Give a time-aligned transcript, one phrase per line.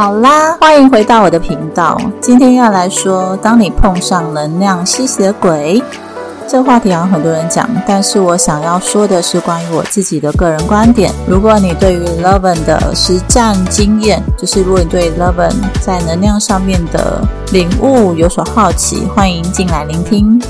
[0.00, 2.00] 好啦，欢迎回到我的频道。
[2.20, 5.82] 今天要来说，当你碰上能量吸血鬼，
[6.46, 11.12] 这话题好像很多人讲，但是我想要说的是关于我自己的个人观点。
[11.26, 20.40] 如果你对于 Loven 的实战经验，就是如果你对 Loven 在能量上面的领悟有所好奇，欢迎进来聆听。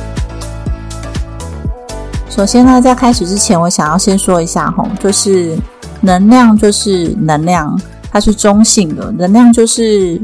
[2.28, 5.56] 首先呢，在开始之前，我想要先说一下吼，就是
[6.02, 7.80] 能量就是能量，
[8.10, 10.20] 它是中性的，能量就是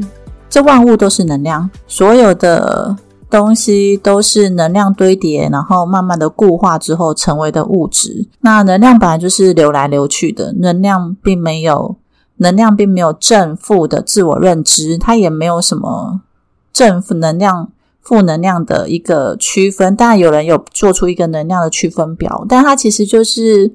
[0.49, 2.95] 这万物都是能量，所有的
[3.29, 8.27] 东西都是能量堆叠，然后慢慢的固化之后成为的物质。
[8.41, 11.97] 那能量本来就是流来流去的，能量并没有
[12.37, 16.21] 能量并没有正负的自我认知，它也没有什么
[16.73, 17.71] 正负能量。
[18.01, 23.73] 负能量的一个区分，当然有人有做出一个能量的区分表，但它其实就是，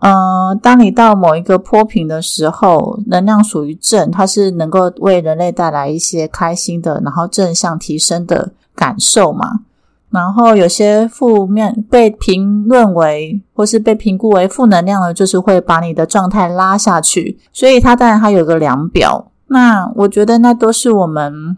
[0.00, 9.60] 呃，当你到某一个坡平的时候，能量属于正，它是能够为人类带来一些开心的，然后正向提升的感受嘛。
[10.10, 17.36] 然后有些负面被评论为或是被评估为负能量的，就是会把你的状态拉下去。
[17.52, 21.56] 所以它当然它有个量表，那我觉得那都是我们。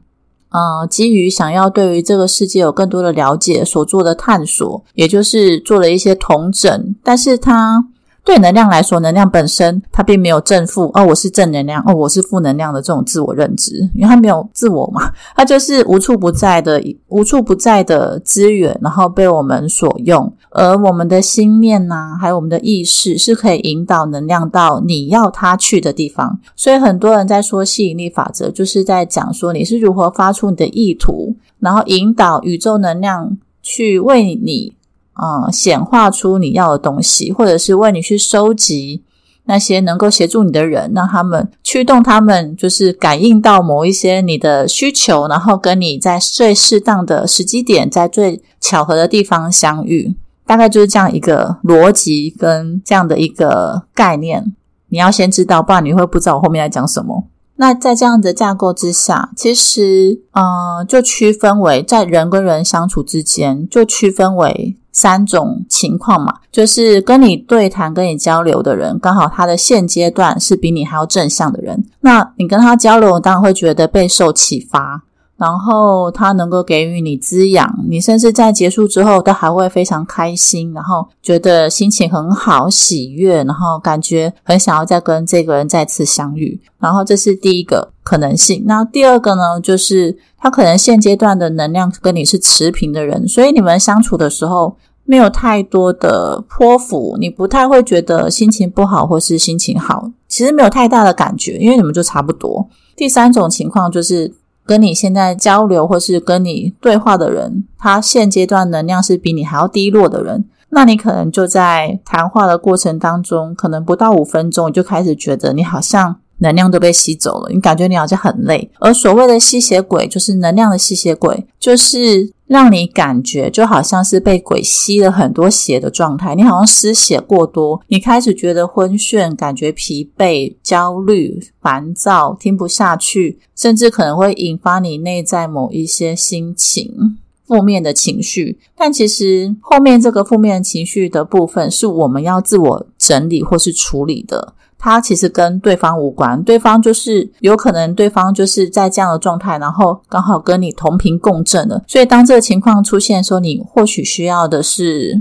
[0.48, 7.84] 呃，基于想要对于这个世界有更多的了解所做的探索，也就是做了一些同整，但是它。
[8.22, 20.32] 对能量来说，能量本身它并没有正负哦，我是正能量哦，我是负能量的这种自我认知，因为它没有自我嘛，它就是无处不在的、无处不在的资源，然后被我们所用。
[20.50, 26.38] 而我们的心念呐，还有我们的意识，是可以引导能量到你要它去的地方。
[26.54, 34.74] 所以很多人在说吸引力法则，就是在讲说你是如何发出你的意图，然后引导宇宙能量去为你。
[35.20, 39.02] 嗯，显化出你要的东西，或者是为你去收集
[39.44, 50.16] 那些能够协助你的人，让他们驱动他们，就是感应到某一些你的需求，然后跟你在最适当的时机点，在最巧合的地方相遇。
[50.46, 54.52] 大概就是这样一个逻辑跟这样的一个概念，
[54.88, 57.24] 你要先知道，不然你会不知道我后面在讲什么。
[57.56, 64.76] 那在这样的架构之下，其实呃，就区分为在人跟人相处之间，就区分为。
[64.92, 75.02] 三种情况嘛，就是跟你对谈、跟你交流的人，刚好他的现阶段是比你还要正向的人，那你跟他交流，当然会觉得备受启发，
[75.40, 88.64] 然后他能够给予你滋养，你甚至在结束之后都还会非常开心，然后觉得心情很好、喜悦，然后感觉很想要再跟这个人再次相遇，然后这是第一个可能性。
[88.66, 94.76] 那第二个呢，就是他可能现阶段的能量跟你是持平的人，所以你们相处的时候。
[95.06, 102.64] 没有太多的波幅，你不太会觉得心情不好或是心情好，其实没有太大的感觉，因为你们就差不多。
[102.94, 104.32] 第三种情况就是
[104.64, 116.16] 跟你现在交流或是跟你对话的人，他现阶段能量是比你还要低落的人，那你可能就在谈话的过程当中，可能不到五分钟，你就开始觉得你好像。
[116.40, 118.70] 能量都被吸走了，你感觉你好像很累。
[118.80, 126.34] 而所谓的吸血鬼，就是能量的吸血鬼，就是让你感觉就好像是被鬼吸了很多血的状态。
[126.34, 138.58] 你好像失血过多，你开始觉得昏眩，感觉疲惫、焦虑、烦躁，听不下去，甚至可能会引发你内在某一些心情负面的情绪。
[138.76, 144.54] 但其实后面这个负面情绪的部分，是我们要自我整理或是处理的。
[144.82, 151.84] 他其实跟对方无关，对方就是有可能对方就是在这样的状态，然后刚好跟你同频共振的。
[151.86, 155.20] 所以当这个情况出现，的时候你或许需要的是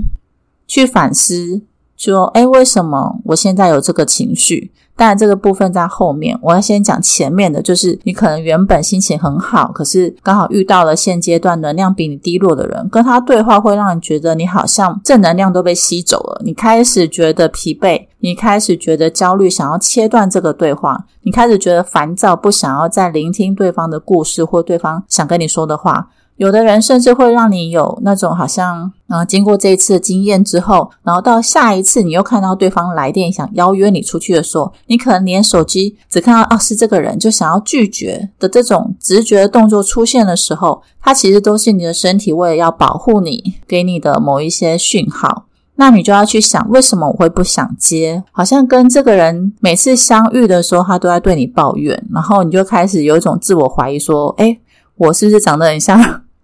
[0.66, 1.60] 去反思，
[1.96, 4.72] 说：哎，为什么我现在有这个情绪？
[5.00, 26.08] 但这个部分在后面，我要先讲前面的，就是你可能原本心情很好，可是刚好遇到了现阶段能量比你低落的人，跟他对话会让你觉得你好像正能量都被吸走了，你开始觉得疲惫，你开始觉得焦虑，想要切断这个对话，你开始觉得烦躁，不想要再聆听对方的故事或对方想跟你说的话。
[26.36, 45.46] 有的人甚至会让你有那种好像，嗯，经过这一次的经验之后，然后到下一次你又看到对方来电想邀约你出去的时候，你可能连手机只看到啊是这个人，就想要拒绝的这种直觉的动作出现的时候，它其实都是你的身体为了要保护你给你的某一些讯号。
[45.74, 48.22] 那你就要去想，为什么我会不想接？
[48.32, 54.58] 好像跟这个人每次相遇的时候，他都在对你抱怨，然后你就开始有一种自我怀疑，说，哎，
[54.96, 55.98] 我是不是长得很像？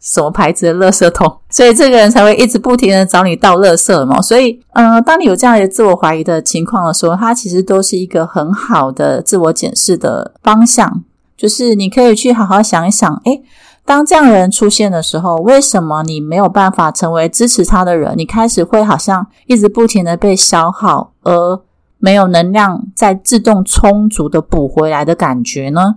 [0.06, 1.38] 什么牌子的垃圾桶？
[1.50, 4.22] 所以这个人才会一直不停的找你倒垃圾嘛。
[4.22, 11.02] 所以，嗯，当你有这样的自我怀疑的情况的时候，它其实都是一个很好的自我检视的方向。
[11.36, 13.42] 就是你可以去好好想一想，诶，
[13.84, 18.14] 当这样的人出现的时候，为什么你没有办法成为支持他的人？
[18.16, 21.60] 你开始会好像一直不停的被消耗，而
[21.98, 25.96] 没有能量再自动充足的补回来的感觉呢？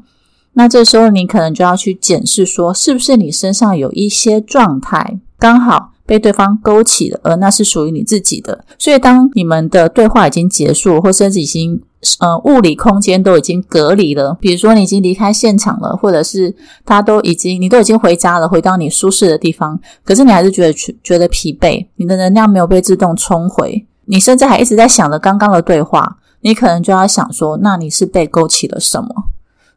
[0.54, 5.92] 那这时候你可能就要去检视，说是不是你身上有一些状态刚好。
[6.10, 8.66] 被对方勾起了，而那是属于你自己的。
[8.80, 11.80] 所以，当你们的对话已经结束，或甚至已经
[12.18, 20.74] 呃物理空间都已经隔离了，比如说你已经离开现场了，或者是他都已经你都已经回家了，回到你舒适的地方，可是你还是觉得
[21.04, 29.10] 觉得疲惫，你的能量没有被自动冲回，你甚至还一直在想着刚刚的对话，你可能就要想说，那你是被勾起了什么？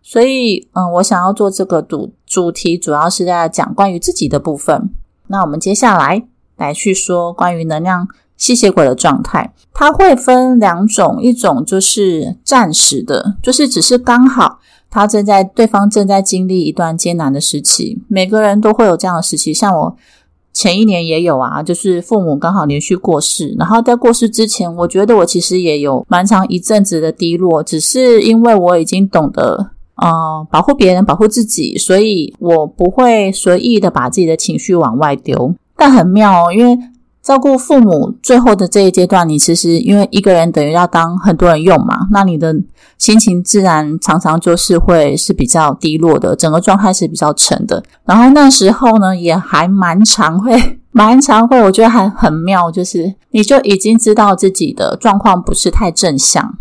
[0.02, 4.90] 所以，嗯，我想要做这个主主题，主要是在讲关于自己的部分。
[5.28, 6.24] 那我们接下来
[6.56, 8.06] 来去说关于能量
[8.36, 14.58] 吸血鬼的状态，它会分两种，一种就是暂时的，就是只是刚好
[14.90, 19.96] 他正在对方正在经历一段艰难的时期，每个人都会有这样的时期，像我
[20.52, 29.70] 前一年也有啊，就是父母刚好连续过世，然后在过世之前，我觉得我其实也有蛮长一阵子的低落，只是因为我已经懂得。
[29.96, 35.54] 呃，保护别人，保护自己，所以我不会随意的把自己的情绪往外丢。
[35.76, 36.78] 但很妙哦，因为
[37.22, 42.54] 照顾父母最后的这一阶段，你其实因为一个人等于要当很多人用嘛，那你的
[42.98, 47.82] 心情自然常常就是会是比较低落的，整个状态是比较沉的。
[48.04, 56.56] 然后那时候呢，也还蛮常会， 蛮常会，我觉得还很妙，就是你就已经知道自己的状况不是太正向。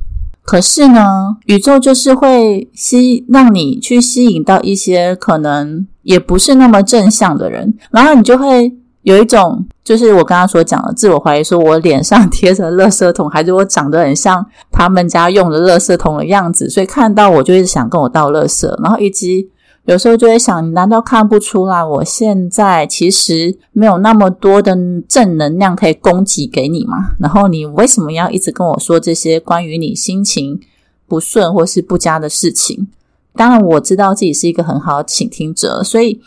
[0.51, 8.69] 可是呢，宇宙就是会吸让你去吸引到一些可能也不是那么正向的人，然后你就会
[9.03, 19.50] 有一种，就是我刚刚所讲的自我怀疑，说我脸上贴着垃圾桶，还是我长得很像他们家用的垃圾桶的样子，所以看到我就一直想跟我倒垃圾，然后以及。
[19.85, 21.83] 有时候就会想，你难道看不出来？
[21.83, 27.11] 我现在其实没有那么多的正能量可以供给给你吗？
[27.19, 30.59] 然后你为什么要一直跟我说这些关于你心情
[31.07, 32.87] 不顺或是不佳的事情？
[33.33, 36.21] 当然，我知道自己是一个很好的倾听者，所以，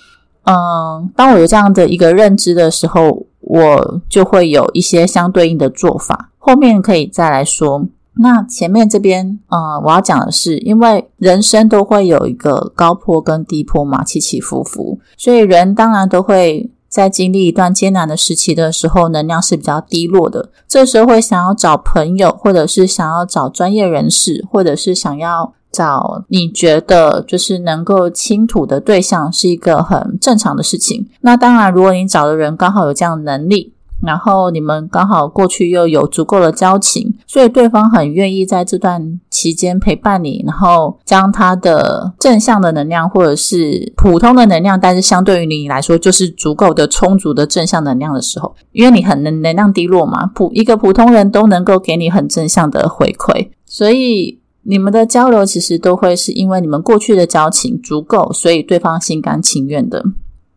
[0.44, 6.30] 嗯，当我有这样的一个认知的时候，我就会有一些相对应的做法。
[6.38, 7.86] 后面可以再来说。
[8.16, 20.50] 那前面这边，呃，我要讲的是，因为人生都会有一个高坡跟低坡嘛，起起伏伏，所以人当然都会在经历一段艰难的时期的时候，能量是比较低落的。
[20.68, 31.08] 这时候会想要找朋友，或者是想要找专业人士，或者是想要找你觉得就是能够倾吐的对象，是一个很正常的事情。
[31.22, 33.73] 那当然，如果你找的人刚好有这样的能力。
[34.02, 60.04] 然后你们刚好过去又有足够的交情，所以对方很愿意在这段期间陪伴你，然后将他的正向的能量或者是普通的能量，但是相对于你来说就是足够的充足的正向能量的时候，因为你很能能量低落嘛，普一个普通人都能够给你很正向的回馈，所以你们的交流其实都会是因为你们过去的交情足够，所以对方心甘情愿的。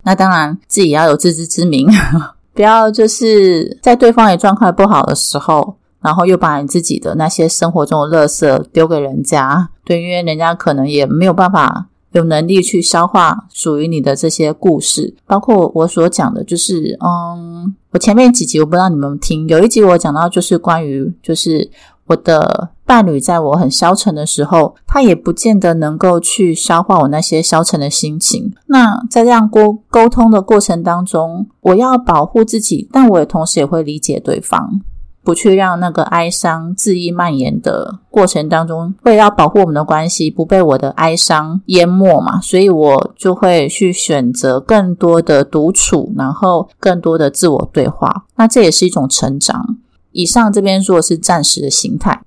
[0.04, 1.88] 那当然自己要有自知之明。
[2.57, 21.69] 不要就是在对方也状态不好的时候，然后又把你自己的那些生活中的垃圾丢给人家，对，因为人家可能也没有办法有能力去消化属于你的这些故事，包括我所讲的，就是嗯，我前面几集我不知道你们听，有一集我讲到就是关于就是
[22.07, 22.69] 我的。
[22.87, 28.54] 伴侣在我很消沉的时候，他也不见得能够去消化我那些消沉的心情。
[28.68, 34.80] 那在这样沟沟通的过程当中，我要保护自己，但我也同时也会理解对方，
[35.21, 48.23] 不去让那个哀伤恣意蔓延的过程当中，为了要保护我们的关系不被我的哀伤淹没嘛，所以我就会去选择更多的独处，然后更多的自我对话。
[48.37, 49.76] 那这也是一种成长。
[50.11, 52.27] 以上这边说的是暂时的形态。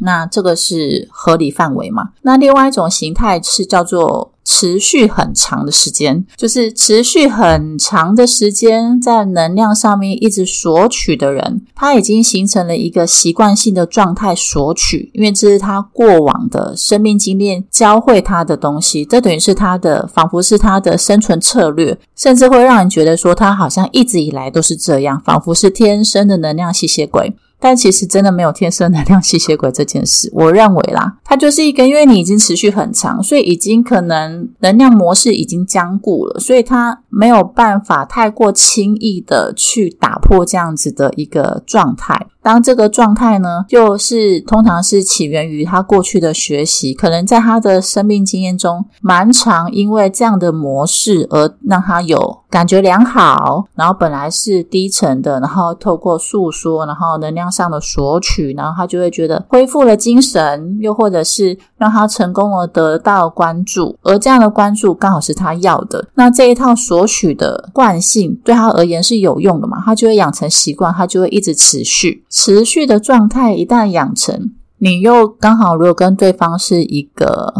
[0.00, 2.10] 那这个是合理范围嘛？
[2.22, 27.32] 那另外一种形态是叫做持续很长的时间，就是持续很长的时间在能量上面一直索取的人，他已经形成了一个习惯性的状态索取，因为这是他过往的生命经验教会他的东西，这等于是他的，仿佛是他的生存策略，甚至会让人觉得说他好像一直以来都是这样，仿佛是天生的能量吸血鬼。
[27.60, 42.26] 但其实真的没有天生能量吸血鬼这件事， 我认为啦，它就是一个，因为你已经持续很长，所以已经可能能量模式已经僵固了，所以它没有办法太过轻易的去打破这样子的一个状态。
[42.42, 53.66] 当这个状态呢，就是通常是起源于他过去的学习，可能在他的生命经验中蛮长，因为这样的模式而让他有感觉良好。
[53.74, 66.08] 然后本来是低沉的，然后透过诉说，然后能量上的索取，然后他就会觉得恢复了精神，又或者是让他成功而得到关注，而这样的关注刚好是他要的。
[66.14, 69.82] 那这一套所索取的惯性对他而言是有用的嘛？
[69.82, 72.24] 他就会养成习惯，他就会一直持续。
[72.28, 77.54] 持续的状态一旦养成，你又刚好如果跟对方是一个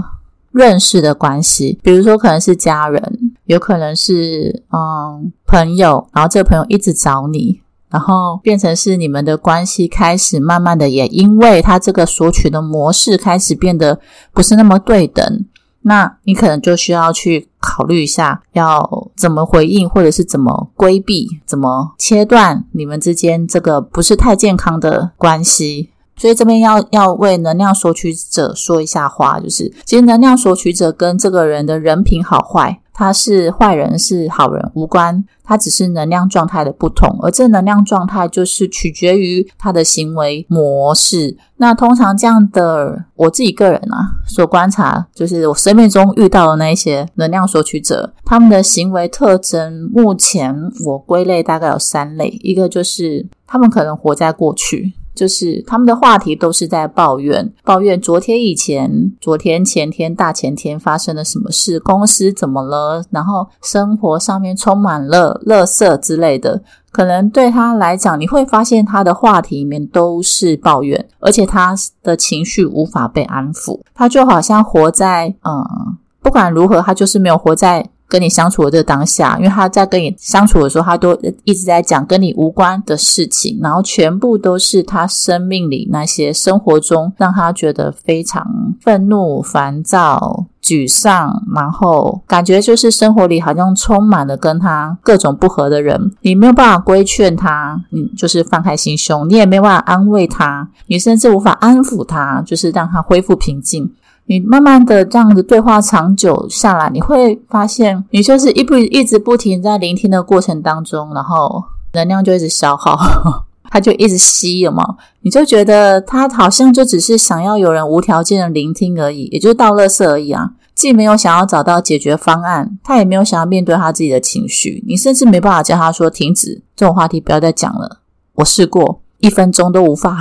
[0.52, 13.98] 认识的关系，比如说可能是家人，有可能是嗯朋友，然后这个朋友一直找你，然后变成是你们的关系开始慢慢的也因为他这个索取的模式开始变得
[14.34, 15.46] 不是那么对等。
[15.82, 25.90] 那你可能就需要去考虑一下，要怎么回应，或者是怎么规避、怎么切断你们之间这个不是太健康的关系。
[26.20, 32.82] 所以这边要要为能量索取者说一下话，就是其实能量索取者跟这个人的人品好坏。
[32.92, 41.38] 他是坏人是好人无关，他只是能量状态的不同，而这能量状态就是取决于他的行为模式。
[41.56, 54.92] 那通常这样的，我自己个人啊所观察，就是我生命中遇到的那一些能量索取者，他们的行为特征，目前我归类大概有三类，一个就是他们可能活在过去。
[55.14, 66.62] 就是他们的话题都是在抱怨，抱怨昨天以前、昨天前天、大前天发生了什么事，公司怎么了，然后生活上面充满了垃圾之类的。
[66.92, 77.90] 可能对他来讲，你会发现他的话题里面都是抱怨，而且他的情绪无法被安抚，他就好像活在嗯，不管如何，他就是没有活在。
[78.10, 88.44] 跟你相处的这个当下，因为他在跟你相处的时候，他都一直在讲跟你无关的事情，然后全部都是他生命里那些生活中让他觉得非常
[88.82, 103.92] 愤怒、烦躁、沮丧，然后感觉就是生活里好像充满了跟他各种不合的人，你没有办法规劝他，你就是放开心胸，你也没办法安慰他，你甚至无法安抚他，就是让他恢复平静。
[104.30, 112.96] 你慢慢的这样子对话长久下来，你会发现，你就是一不一直不停在聆听的过程当中，然后能量就一直消耗，
[113.68, 114.84] 他就一直吸了嘛，
[115.22, 127.98] 你就觉得他好像就只是想要有人无条件的聆听而已，也就是倒垃圾而已啊，既没有想要找到解决方案，他也没有想要面对他自己的情绪，你甚至没办法叫他说停止这种话题，不要再讲了。
[128.34, 129.02] 我试过。
[129.20, 130.18] 一分钟都无法。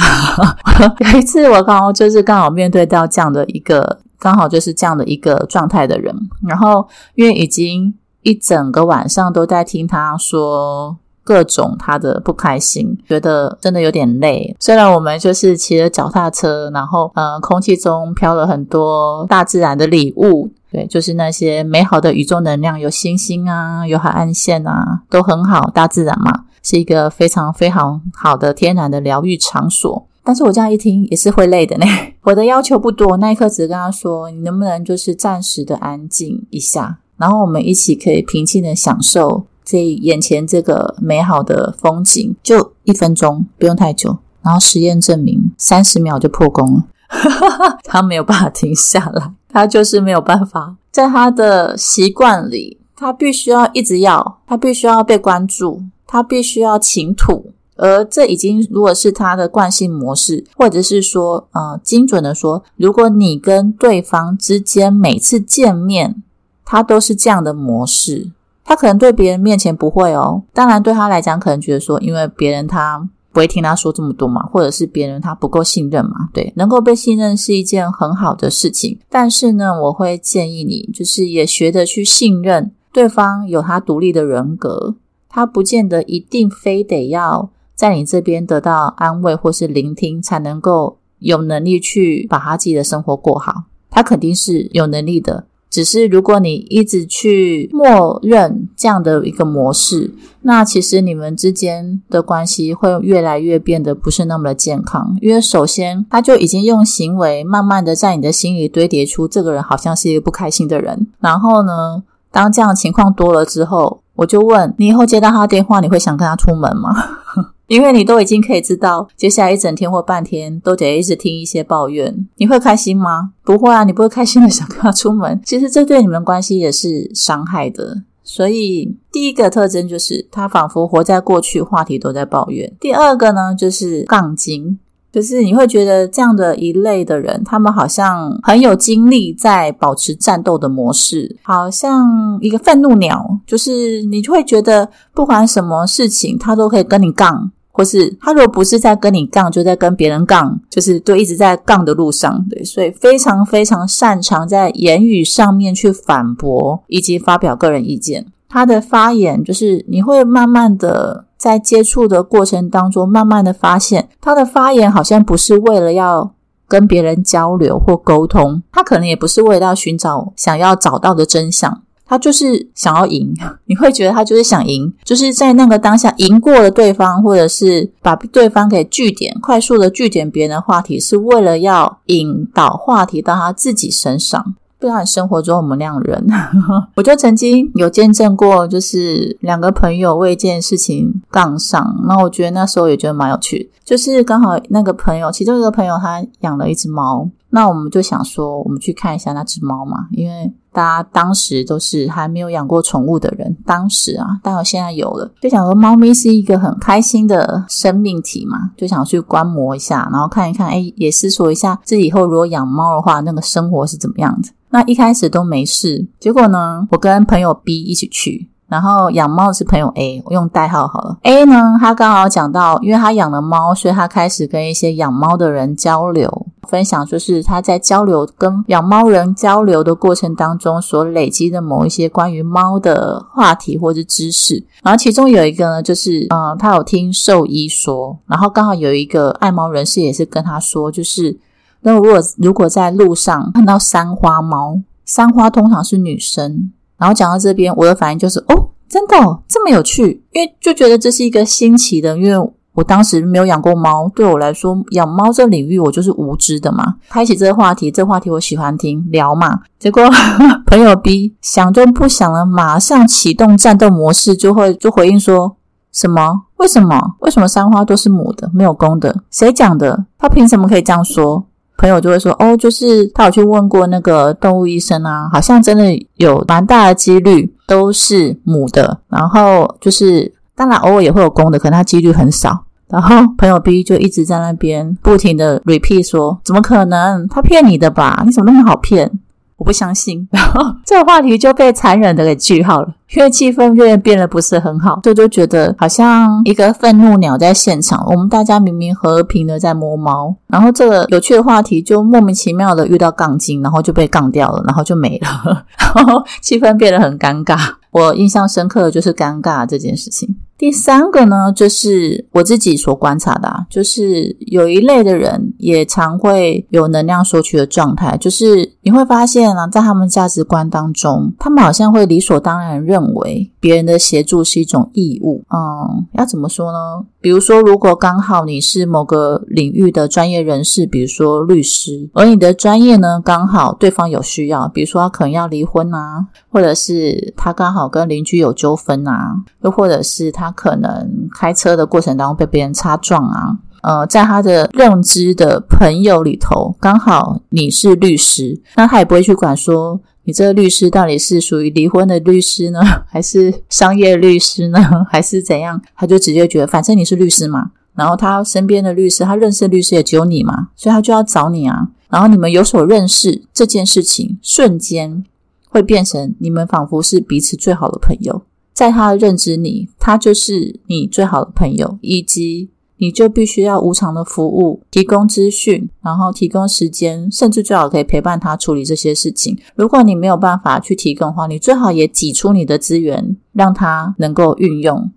[1.13, 6.13] 有一次，我刚好就是刚好面对到这样的一个，刚好就是这样的一个状态的人。
[6.47, 14.55] 然后，因为已经一整个晚上都在听他说各种他的不开心，觉得真的有点累。
[14.59, 26.45] 虽然我们就是骑着脚踏车，然后呃，空气中飘了很多大自然的礼物，对，就是那些美好的宇宙能量，有星星啊，有海岸线啊，都很好，大自然嘛。
[26.63, 31.85] 是一个非常非常好的天然的疗愈场所，但是我这样一听也是会累的呢。
[32.23, 46.85] 我的要求不多，那一刻只是跟他说：“你能不能就是暂时的安静一下，然后我们一起可以平静的享受这眼前这个美好的风景，就一分钟，不用太久。”然后实验证明，三十秒就破功了。
[47.83, 55.81] 他没有办法停下来，他就是没有办法，在他的习惯里，他必须要一直要，他必须要被关注。
[56.11, 66.23] 他必须要倾吐，而这已经如果是他的惯性模式，或者是说，呃，精准的说，如果你跟对方之间每次见面，
[66.65, 68.31] 他都是这样的模式，
[68.65, 70.41] 他可能对别人面前不会哦。
[70.51, 76.29] 当然，对他来讲，可能觉得说，因为别人他不会听他说这么多嘛，或者是别人他不够信任嘛。
[76.33, 78.99] 对，能够被信任是一件很好的事情。
[79.07, 84.95] 但是呢，我会建议你，就是也学着去信任对方，有他独立的人格。
[85.29, 93.63] 他不见得一定非得要在你这边得到安慰或是聆听，才能够有能力去把他自己的生活过好。
[93.89, 105.17] 他肯定是有能力的，只是如果你一直去默认这样的一个模式，那其实你们之间的关系会越来越变得不是那么的健康。
[105.21, 114.01] 因为首先他就已经用行为慢慢的在你的心里堆叠出这个人好像是一个不开心的人，然后呢，当这样情况多了之后。
[114.19, 116.93] 我就问你以后接到他电话，你会想跟他出门吗？
[117.67, 123.31] 因为你都已经可以知道，接下来一整天或半天都得一直听一些抱怨，你会开心吗？
[123.45, 125.39] 不会啊，你不会开心的想跟他出门。
[125.45, 128.01] 其实这对你们关系也是伤害的。
[128.21, 132.75] 所以第一个特征就是他仿佛活在过去，话题都在抱怨。
[132.77, 134.77] 第二个呢，就是杠精，
[135.11, 147.51] 就是你会觉得这样的一类的人，他们好像很有精力在保持战斗的模式，好像一个愤怒鸟，就是你就会觉得不管什么事情，他都可以跟你杠。
[147.71, 158.25] 或是他如果不是在跟你杠，就在跟别人杠，就是都一直在杠的路上，对，所以非常非常擅长在言语上面去反驳以及发表个人意见。
[158.49, 166.33] 他的发言就是你会慢慢的在接触的过程当中，慢慢的发现他的发言好像不是为了要
[166.67, 171.83] 跟别人交流或沟通，他可能也不是为了要寻找想要找到的真相。
[172.05, 184.55] 他就是想要赢，你会觉得他就是想赢，就是在那个当下赢过了对方，或者是把对方给据点，快速的据点别人的话题，是为了要引导话题到他自己身上。
[184.79, 186.25] 不然生活中我们那样人，
[186.95, 200.53] 我就曾经有见证过，就是两个朋友为一件事情杠上，那我觉得那时候也觉得蛮有趣，就是刚好那个朋友，其中一个朋友他养了一只猫，那我们就想说，我们去看一下那只猫嘛，因为。
[200.71, 214.49] 大家当时都是还没有养过宠物的人，当时啊，但我现在有了，就想说猫咪是一个很开心的生命体嘛，就想去观摩一下，然后看一看，哎，也思索一下，自己以后如果养猫的话，那个生活是怎么样的。
[214.69, 218.49] 那一开始都没事，结果呢，我跟朋友 B 一起去。
[218.67, 221.17] 然后养猫的是朋友 A，我用代号好了。
[221.23, 234.63] A 呢，他刚好讲到，因为他养了猫，所以他开始跟一些养猫的人交流，分享就是他在交流跟养猫人交流的过程当中所累积的某一些关于猫的话题或者知识。
[234.83, 241.37] 然后其中有一个呢，就是嗯，他有听兽医说，然后刚好有一个爱猫人士也是跟他说，就是
[241.81, 246.71] 那如果如果在路上看到三花猫，三花通常是女生。
[246.97, 249.15] 然后讲到这边，我的反应就是哦，真的
[249.47, 256.95] 这么有趣，因为就觉得这是一个新奇的，因为我当时没有养过猫，对我来说养猫这领域我就是无知的嘛。
[257.09, 259.59] 开启这个话题，这话题我喜欢听聊嘛。
[259.77, 260.03] 结果
[260.65, 265.55] 朋友 B 想都不想了，马上启动战斗模式，就会就回应说
[265.91, 266.43] 什么？
[266.57, 267.15] 为什么？
[267.19, 269.23] 为什么三花都是母的，没有公的？
[269.31, 270.05] 谁讲的？
[270.17, 271.43] 他凭什么可以这样说？
[271.77, 278.99] 朋友就会说：“哦，就是他有去问过那个动物医生啊，好像真的有蛮大的几率都是母的。
[279.07, 282.65] 然后就是，当然偶尔也会有公的，可能它几率很少。
[282.89, 287.25] 然后朋友 B 就一直在那边不停的 repeat 说：怎么可能？
[287.29, 288.23] 他骗你的吧？
[288.25, 289.09] 你怎么那么好骗？”
[289.55, 307.57] 我不相信， 然后这个话题就被残忍的给句号了，因为气氛越变得不是很好，就就觉得好像一个愤怒鸟在现场，我们大家明明和平的在摸猫，然后这个有趣的话题就莫名其妙的遇到杠精，然后就被杠掉了，然后就没了， 然后气氛变得很尴尬。
[307.91, 310.37] 我印象深刻的就是尴尬这件事情。
[310.59, 325.45] 第三个呢，就是我自己所观察的，啊，就是有一类的人也常会有能量索取的状态，就是你会发现啊，在他们价值观当中，他们好像会理所当然认为别人的协助是一种义务。
[325.49, 327.05] 嗯，要怎么说呢？
[327.21, 340.48] 比如说，如果刚好你是某个领域的专业人士，比如说律师，而你的专业呢，刚好对方有需要，比如说他可能要离婚啊，或者是他刚好跟邻居有纠纷啊，又或者是他。
[340.51, 355.81] 可能开车的过程当中被别人擦撞啊，呃，在他的认知的朋友里头，刚好你是律师，那他也不会去管说你这个律师到底是属于离婚的律师呢， 还是商业律师呢， 还是怎样？
[355.95, 361.89] 他就直接觉得，反正你是律师嘛，然后他身边的律师，他认识的律师也只有你嘛，所以他就要找你啊。
[362.09, 365.23] 然后你们有所认识，这件事情瞬间
[365.69, 368.41] 会变成你们仿佛是彼此最好的朋友。
[368.73, 379.57] 在他的认知里，他就是你最好的朋友，以及你就必须要无偿的服务，提供资讯，然后提供时间，甚至最好可以陪伴他处理这些事情。
[379.75, 385.11] 如果你没有办法去提供的话，你最好也挤出你的资源，让他能够运用。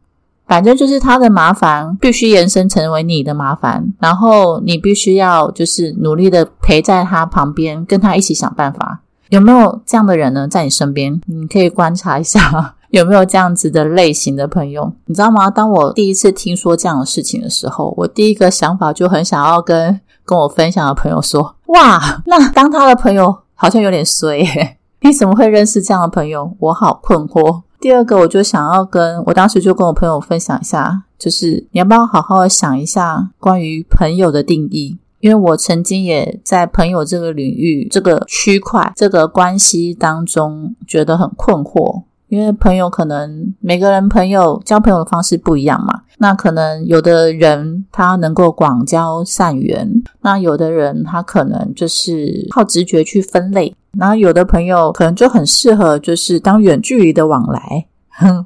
[0.46, 9.02] 反正就是他的麻烦必须延伸成为你的麻烦，然后你必须要就是努力的陪在他旁边，跟他一起想办法。
[9.30, 10.46] 有没有这样的人呢？
[10.46, 12.74] 在你身边，你可以观察一下。
[12.92, 14.92] 有没有这样子的类型的朋友？
[15.06, 15.48] 你知道吗？
[15.48, 24.76] 当我第一次听说这样的事情的时候，我第一个想法就很想要跟跟我分享的朋友说：哇，那当他的朋友好像有点衰耶！
[25.00, 26.54] 你怎么会认识这样的朋友？
[26.58, 27.62] 我好困惑。
[27.80, 34.98] 第二个，我就想要跟我当时就跟我朋友分享一下，就是你要不要好好的想一下关于朋友的定义？
[35.20, 42.02] 因为我曾经也在朋友这个领域、这个区块、这个关系当中觉得很困惑。
[42.32, 46.00] 因为朋友可能每个人朋友交朋友的方式不一样嘛。
[46.16, 49.86] 那可能有的人他能够广交善缘，
[50.22, 57.86] 那有的人他可能就是靠直觉去分类，然后有的朋友可能就很适合就是当远距离的往来，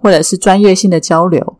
[0.03, 1.59] 或者是专业性的交流。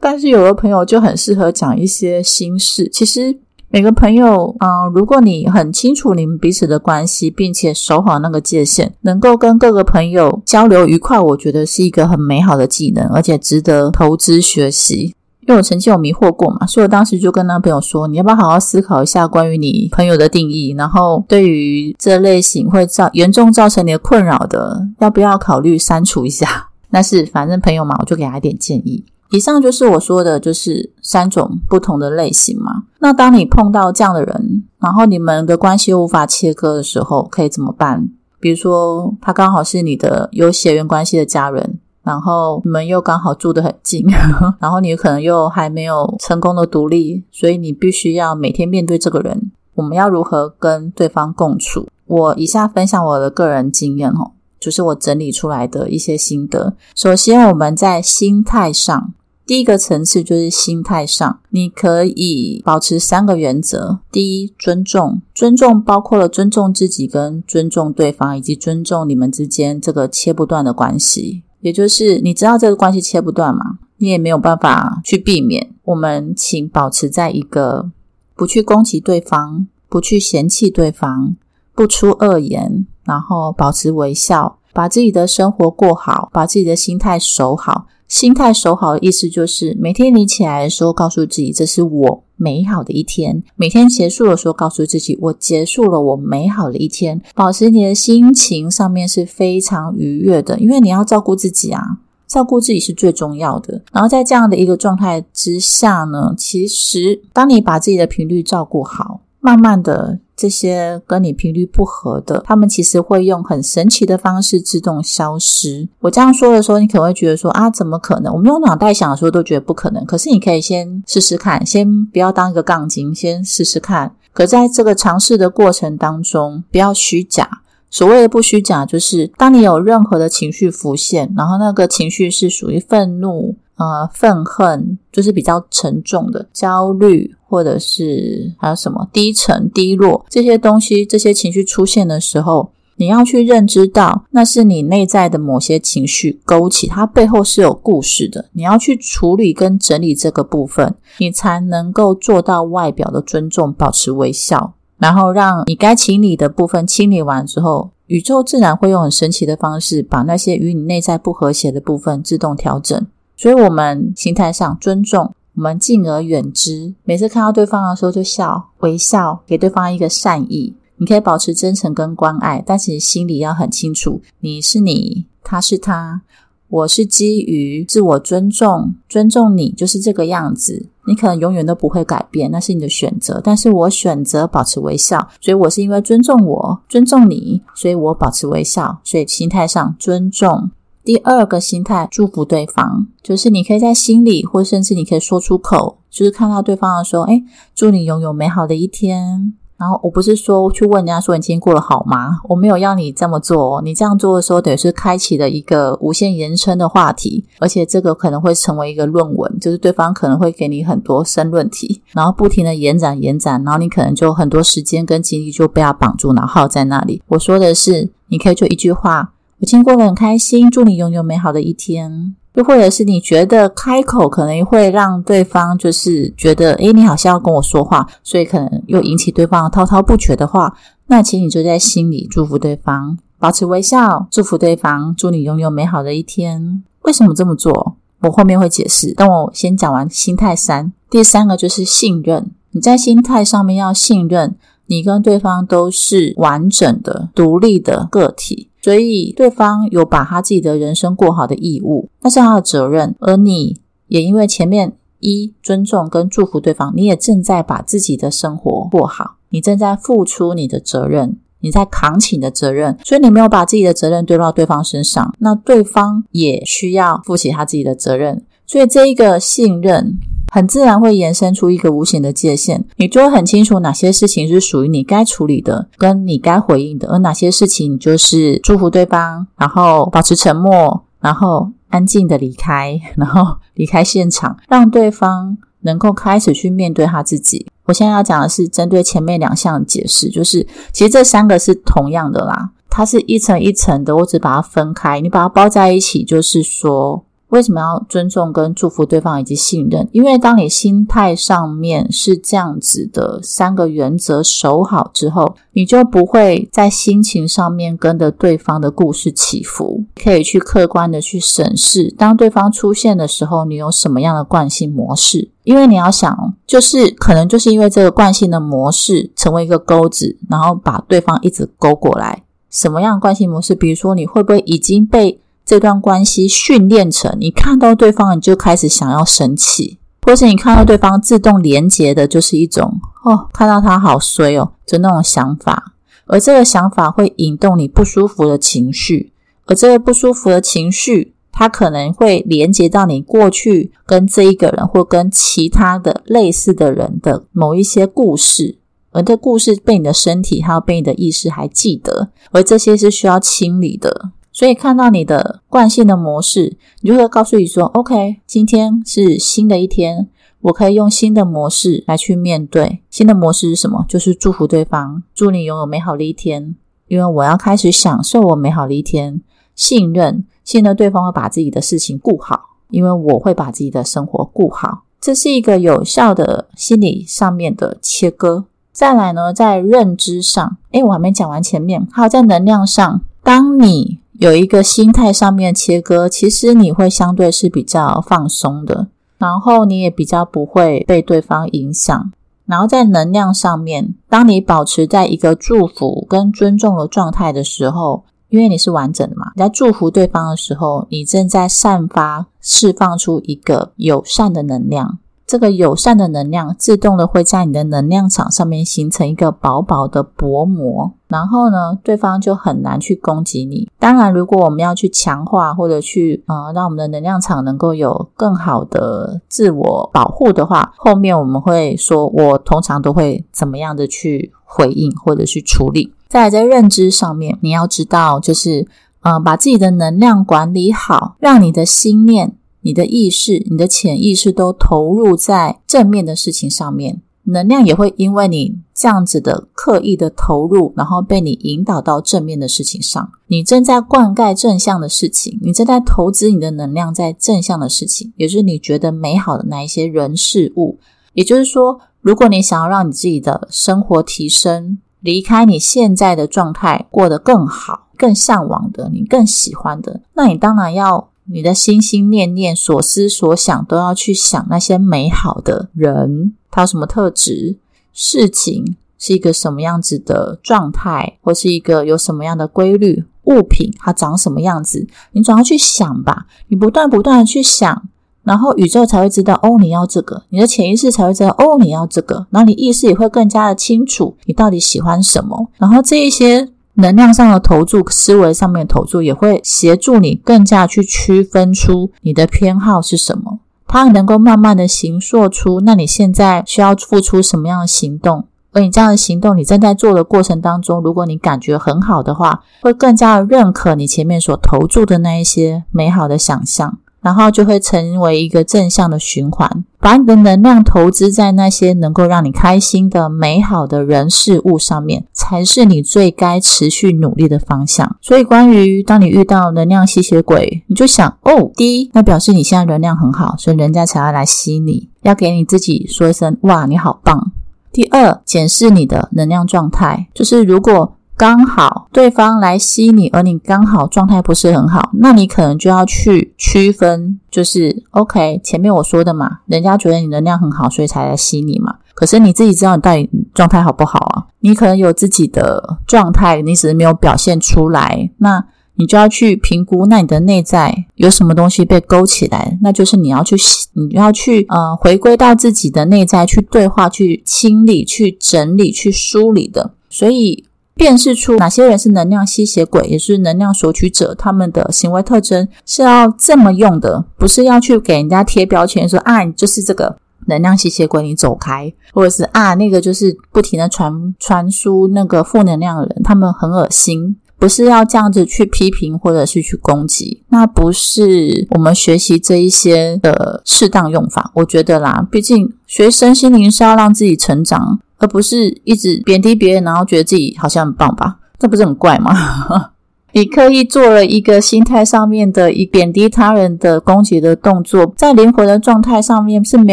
[0.00, 2.88] 但是有的朋友就很适合讲一些心事。
[2.88, 3.36] 其实
[3.76, 15.14] 每个朋友啊，如果你很清楚你们彼此的关系，并且守好那个界限，能够跟各个朋友交流愉快，我觉得是一个很美好的技能，而且值得投资学习。
[15.42, 20.74] 因为我曾经有迷惑过嘛，所以我当时就跟那朋友说：“你要不要好好思考一下关于你朋友的定义？
[20.78, 29.04] 然后对于这类型会造严重造成你的困扰的，要不要考虑删除一下？” 那是反正朋友嘛，我就给他一点建议。
[29.30, 32.84] 以上就是我说的，就是三种不同的类型嘛。
[33.00, 38.08] 那当你碰到这样的人，然后你们的关系又无法切割的时候，可以怎么办？
[38.38, 41.78] 比如说他刚好是你的有血缘关系的家人。
[42.02, 44.06] 然后你们又刚好住得很近，
[44.60, 49.50] 然后你可能又还没有成功的独立，所以你必须要每天面对这个人。
[49.74, 51.88] 我们要如何跟对方共处？
[52.06, 56.76] 我以下分享我的个人经验哦，就是我整理出来的一些心得。
[56.94, 59.14] 首先，我们在心态上，
[59.46, 71.42] 第一个层次就是心态上，你可以保持三个原则：第一，尊重，尊重包括了尊重自己、跟尊重对方，以及尊重你们之间这个切不断的关系。
[71.60, 75.74] 也就是你知道这个关系切不断嘛，你也没有办法去避免。
[75.84, 77.90] 我们请保持在一个
[78.34, 81.36] 不去攻击对方、不去嫌弃对方、
[81.76, 87.86] 不出恶言，然后保持微笑，把自己的生活过好，把自己的心态守好。
[88.08, 97.20] 心态守好的意思就是，每天你起来的时候，告诉自己这是我美好的一天；每天结束的时候，告诉自己我结束了我美好的一天。
[97.34, 101.82] 保持你的心情上面是非常愉悦的，因为你要照顾自己啊，
[102.26, 103.82] 照顾自己是最重要的。
[103.92, 109.20] 然后在这样的一个状态之下呢，其实当你把自己的频率照顾好。
[109.38, 115.88] 慢慢的，这些跟你频率不合的，他们其实会用很神奇的方式自动消失。
[116.00, 118.30] 我这样说的时候，你可能会觉得说啊，怎么可能？
[118.32, 120.04] 我们用脑袋想的时候都觉得不可能。
[120.04, 124.14] 可是你可以先试试看，先不要当一个杠精，先试试看。
[124.34, 127.62] 可在这个尝试的过程当中，不要虚假。
[127.88, 133.56] 所谓的不虚假，就是当你有任何的情绪浮现，然后那个情绪是属于愤怒。
[133.78, 148.46] 呃，愤恨就是比较沉重的焦虑，或者是还有什么低沉、低落这些东西，这些情绪出现的时候，你要去认知到，那是你内在的某些情绪勾起，它背后是有故事的。
[148.52, 163.06] 你要去处理跟整理这个部分，你才能够做到外表的尊重，保持微笑，然后让你该清理的部分清理完之后，宇宙自然会用很神奇的方式，把那些与你内在不和谐的部分自动调整。
[163.36, 166.94] 所以，我们心态上尊重，我们敬而远之。
[167.04, 170.74] 每次看到对方的时候，就笑微笑，给对方一个善意。
[170.98, 176.22] 你可以保持真诚跟关爱，但是心里要很清楚，你是你，他是他，
[176.68, 180.86] 我是基于自我尊重，尊重你就是这个样子。
[181.06, 183.40] 你可能永远都不会改变，那是你的选择。
[183.44, 188.98] 但是我选择保持微笑，所以我是因为尊重我，尊重你，所以我保持微笑。
[189.04, 190.70] 所以心态上尊重。
[191.06, 197.44] 第二个心态，祝福对方，就是你可以在心里，或甚至你可以说出口，就是看到对方的时候，哎，
[197.76, 199.54] 祝你拥有美好的一天。
[199.78, 202.40] 然后我不是说去问人家说你今天过得好吗？
[202.48, 203.80] 我没有要你这么做。
[203.82, 217.22] 你这样做的时候，等于是开启了一个无限延伸的话题，而且这个可能会成为一个论文，就是对方可能会给你很多申论题，然后不停的延展延展，然后你可能就很多时间跟精力就被他绑住，然后耗在那里。
[217.28, 219.34] 我说的是，你可以就一句话。
[219.58, 222.34] 我今天过了很开心，祝你拥有美好的一天。
[222.56, 236.82] 又或者是你觉得开口可能会让对方就是觉得，诶，你好像要跟我说话，所以可能又引起对方滔滔不绝的话，那请你就在心里祝福对方，保持微笑，祝福对方，祝你拥有美好的一天。
[237.02, 237.96] 为什么这么做？
[238.20, 239.14] 我后面会解释。
[239.16, 242.50] 但我先讲完心态三，第三个就是信任。
[242.72, 248.68] 你在心态上面要信任，你跟对方都是完整的、独立的个体。
[248.86, 253.16] 所以，对方有把他自己的人生过好的义务，那是他的责任。
[253.18, 262.96] 而你也因为前面一尊重跟祝福对方，你也正在把自己的生活过好，你正在付出你的责任，你在扛起你的责任。
[263.04, 268.44] 所以你没有把自己的责任丢到对方身上，那对方也需要负起他自己的责任。
[268.68, 270.16] 所以这一个信任。
[270.52, 281.02] 很自然会延伸出一个无形的界限，你就会很清楚哪些事情是属于你该处理的，跟你该回应的，而哪些事情就是祝福对方，然后保持沉默。
[281.18, 287.66] 然后安静的离开， 然后离开现场，让对方能够开始去面对他自己。
[287.86, 297.24] 我现在要讲的是针对前面两项解释，就是其实这三个是同样的啦，它是一层一层的，我只把它分开，你把它包在一起，就是说。
[297.50, 300.08] 为什么要尊重跟祝福对方以及信任？
[300.10, 315.50] 因为当你心态上面是这样子的三个原则守好之后，你就不会在心情上面跟着对方的故事起伏，可以去客观的去审视，当对方出现的时候，你有什么样的惯性模式？
[315.62, 322.42] 因为你要想，就是可能就是因为这个惯性的模式成为一个钩子，然后把对方一直勾过来。
[322.70, 323.74] 什么样的惯性模式？
[323.74, 325.40] 比如说，你会不会已经被？
[325.66, 335.92] 这段关系训练成，你看到对方你就开始想要生气，或是你看到对方自动连接的，就是一种哦，看到他好衰哦，就那种想法。
[336.26, 339.32] 而这个想法会引动你不舒服的情绪，
[339.66, 348.78] 而这个不舒服的情绪，它可能会连接到你过去跟这一个人或跟其他的类似的人的某一些故事，
[349.10, 354.30] 而这故事被你的身体还有被你的意识还记得，而这些是需要清理的。
[354.56, 360.30] 所以看到你的惯性的模式，你就会告诉你说：“OK，今天是新的一天，
[360.62, 363.02] 我可以用新的模式来去面对。
[363.10, 364.06] 新的模式是什么？
[364.08, 366.74] 就是祝福对方，祝你拥有美好的一天。
[367.06, 369.42] 因为我要开始享受我美好的一天，
[369.74, 375.02] 信任，信任对方会把自己的事情顾好，因为我会把自己的生活顾好。
[375.20, 378.64] 这是一个有效的心理上面的切割。
[378.90, 384.20] 再来呢，在认知上，诶，我还没讲完前面，还有在能量上，当你。
[384.38, 392.32] 有一个心态上面切割，其实你会相对是比较放松的，然后你也比较不会被对方影响。
[392.66, 405.18] 然后在能量上面，当你保持在一个祝福跟尊重的状态的时候，因为你是完整的嘛，你在祝福对方的时候，你正在散发、释放出一个友善的能量。
[405.46, 413.88] 这个友善的能量自动的会在你的能量场上面形成一个薄薄的薄膜，然后呢，对方就很难去攻击你。
[414.00, 426.12] 当然，如果我们要去强化或者去呃让我们的能量场能够有更好的自我保护的话，后面我们会说，我通常都会怎么样的去回应或者去处理。
[426.26, 428.88] 再在认知上面，你要知道，就是
[429.20, 432.56] 呃把自己的能量管理好，让你的心念。
[432.86, 443.28] 你的意识、你的潜意识都投入在正面的事情上面，能量也会因为你这样子的刻意的投入，然后被你引导到正面的事情上。
[443.48, 451.00] 你正在灌溉正向的事情，你正在投资你的能量在正向的事情，也就是你觉得美好的那一些人事物。
[451.32, 461.30] 也就是说，如果你想要让你自己的生活提升，离开你现在的状态，过得更好、更向往的、你更喜欢的，那你当然要。
[461.48, 467.78] 你的心心念念、所思所想，都要去想那些美好的人，他有什么特质？
[468.12, 473.24] 事情是一个什么样子的状态，或是一个有什么样的规律？
[473.44, 475.06] 物品它长什么样子？
[475.32, 476.46] 你总要去想吧。
[476.66, 478.08] 你不断不断的去想，
[478.42, 482.46] 然后宇宙才会知道哦，你要这个；你的潜意识才会知道哦，你要这个。
[482.50, 485.70] 然后你意识也会更加的清楚，你到底喜欢什么。
[485.78, 486.68] 然后这一些。
[486.96, 493.60] 能量上的投注，思维上面的投注，也会协助你更加去区分出你的偏好是什么。
[493.86, 498.46] 它能够慢慢的形塑出，那你现在需要付出什么样的行动？
[498.72, 506.98] 而你这样的行动，你正在做的过程当中，如果你感觉很好的话，会更加的认可你前面所投注的那一些美好的想象。
[507.26, 518.14] 然后就会成为一个正向的循环，把你的能量投资在那些能够让你开心的美好的人事物上面，才是你最该持续努力的方向。
[518.22, 527.50] 所以，关于当你遇到能量吸血鬼，你就想哦，第一，那表示你现在能量很好，所以人家才要来吸你，要给你自己说一声哇，你好棒。
[527.92, 531.15] 第二，检视你的能量状态，就是如果。
[531.36, 538.58] 刚好对方来吸你，而你刚好状态不是很好，那你可能就要去区分，就是 OK。
[538.64, 541.96] 前面我说的嘛，人家觉得你能量很好，所以才来吸你嘛。
[542.14, 544.46] 可是你自己知道你到底状态好不好啊？
[544.60, 548.30] 你可能有自己的状态，你只是没有表现出来。
[548.38, 552.78] 那你就要去评估，那你的内在有什么东西被勾起来？
[552.80, 553.54] 那就是你要去，
[553.92, 559.92] 你要去呃回归到自己的内在去对话、去清理、去整理、去梳理的。
[560.08, 560.64] 所以。
[560.96, 584.50] 辨识出哪些人是能量吸血鬼，也是能量索取者，他们的行为特征是要这么用的，不是要去给人家贴标签，说啊，你就是这个能量吸血鬼，你走开，或者是啊，那个就是不停的传传输那个负能量的人，他们很恶心，不是要这样子去批评或者是去攻击，那不是我们学习这一些的适当用法。
[584.54, 591.36] 我觉得啦，毕竟学身心灵是要让自己成长，而不是一直贬低别人，然后觉得自己好像很棒吧？
[591.58, 592.32] 这不是很怪吗？
[593.32, 599.92] 你刻意做了一个心态上面的一贬低他人的攻击的动作，在灵魂的状态上面是没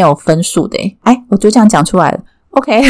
[0.00, 0.78] 有分数的。
[1.02, 2.20] 哎，我就这样讲出来了。
[2.50, 2.82] OK，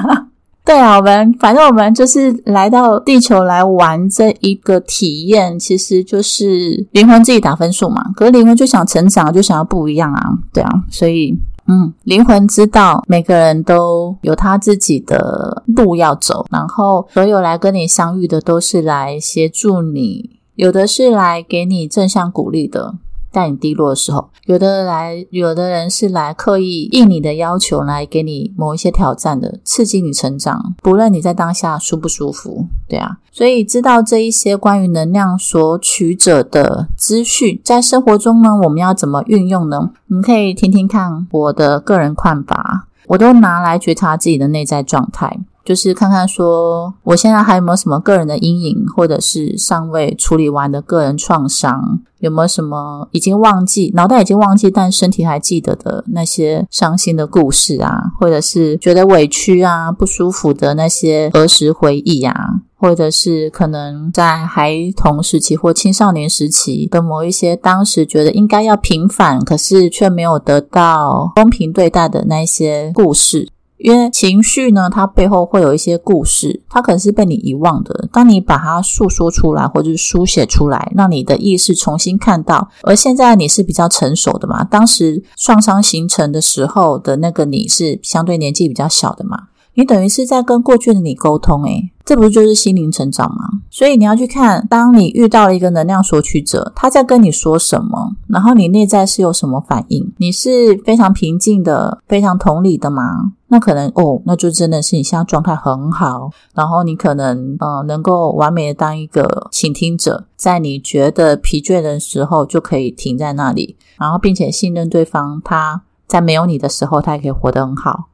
[0.62, 8.04] 对啊，我们反正我们就是来到地球来玩这一个体验，其实就是灵魂自己打分数嘛。
[8.14, 11.34] 可是灵魂就想成长，就想要不一样啊，对啊，所以。
[11.66, 22.94] 嗯，灵魂知道每个人都有他自己的路要走，然后所有来跟你相遇的都是来协助你，有的是来给你正向鼓励的。
[23.34, 30.74] 在你低落的时候，有的来，有的人是来刻意应你的要求，来给你某一些挑战的，刺激你成长。
[30.80, 33.18] 不论你在当下舒不舒服，对啊。
[33.32, 39.90] 所以知道这一些关于能量索取者的资讯，在生活中呢，我们要怎么运用呢？
[40.06, 45.40] 你可以听听看我的个人看法，我都拿来觉察自己的内在状态。
[45.64, 62.34] 就是看看说，我现在还有没有什么个人的阴影，或者是尚未处理完的个人创伤，有没有什么已经忘记，脑袋已经忘记，但身体还记得的那些伤心的故事啊，或者是觉得委屈啊、不舒服的那些儿时回忆啊，
[62.76, 73.48] 或者是可能在孩童时期或青少年时期的某一些当时觉得应该要平反，可是却没有得到公平对待的那些故事。
[73.84, 78.08] 因为情绪呢，它背后会有一些故事，它可能是被你遗忘的。
[78.10, 82.70] 当你把它诉说出来，或者是书写出来，让你的意识重新看到。
[82.84, 84.64] 而现在你是比较成熟的嘛？
[84.64, 89.48] 当时创伤形成的时候的那个你是相对年纪比较小的嘛？
[89.74, 93.48] 你等于是在跟过去的你沟通，诶，这不就是心灵成长吗？
[93.70, 100.12] 所以你要去看，当你遇到一个能量索取者，他在跟你说什么，然后你内在是有什么反应？
[100.18, 103.32] 你是非常平静的、非常同理的吗？
[103.48, 118.04] 那可能哦，那就真的是你现在状态很好，然后你可能呃能够完美的当一个倾听者，在你觉得疲倦的时候就可以停在那里，然后并且信任对方，他在没有你的时候，他也可以活得很好。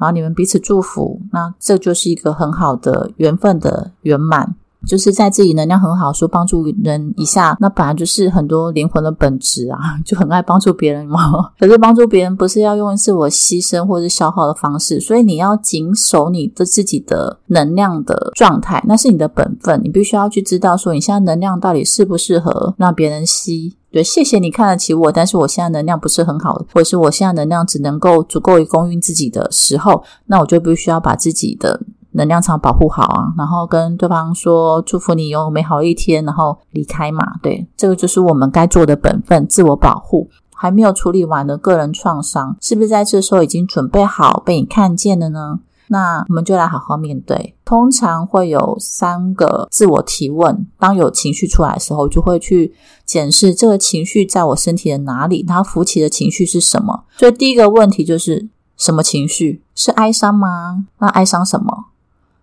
[0.00, 4.56] 然后你们彼此祝福，那这就是一个很好的缘分的圆满，
[4.86, 11.50] 就是在自己能量很好，说帮助人一下，那本来就是很多灵魂的本质啊， 就很爱帮助别人嘛。
[11.58, 23.76] 可是帮助别人不是要用自我牺牲或者消耗的方式，所以你要谨守你的自己的能量的状态，那是你的本分，你必须要去知道说你现在能量到底适不适合让别人吸。
[23.92, 31.80] 对，谢谢你看得起我，但是我现在能量不是很好，或者是我现在能量只能够足够于供应自己的时候，那我就必须要把自己的
[32.12, 37.24] 能量场保护好啊，然后跟对方说祝福你有美好一天，然后离开嘛。
[37.42, 40.28] 对，这个就是我们该做的本分，自我保护。
[40.52, 45.60] 还没有处理完的个人创伤，是不是在这时候已经准备好被你看见了呢？
[45.88, 47.56] 那我们就来好好面对。
[47.64, 52.74] 通常会有三个自我提问：当有情绪出来的时候，就会去
[53.06, 57.04] 检视这个情绪在我身体的哪里，它浮起的情绪是什么。
[57.16, 58.46] 所以第一个问题就是
[58.76, 59.62] 什么情绪？
[59.74, 60.84] 是哀伤吗？
[60.98, 61.86] 那哀伤什么？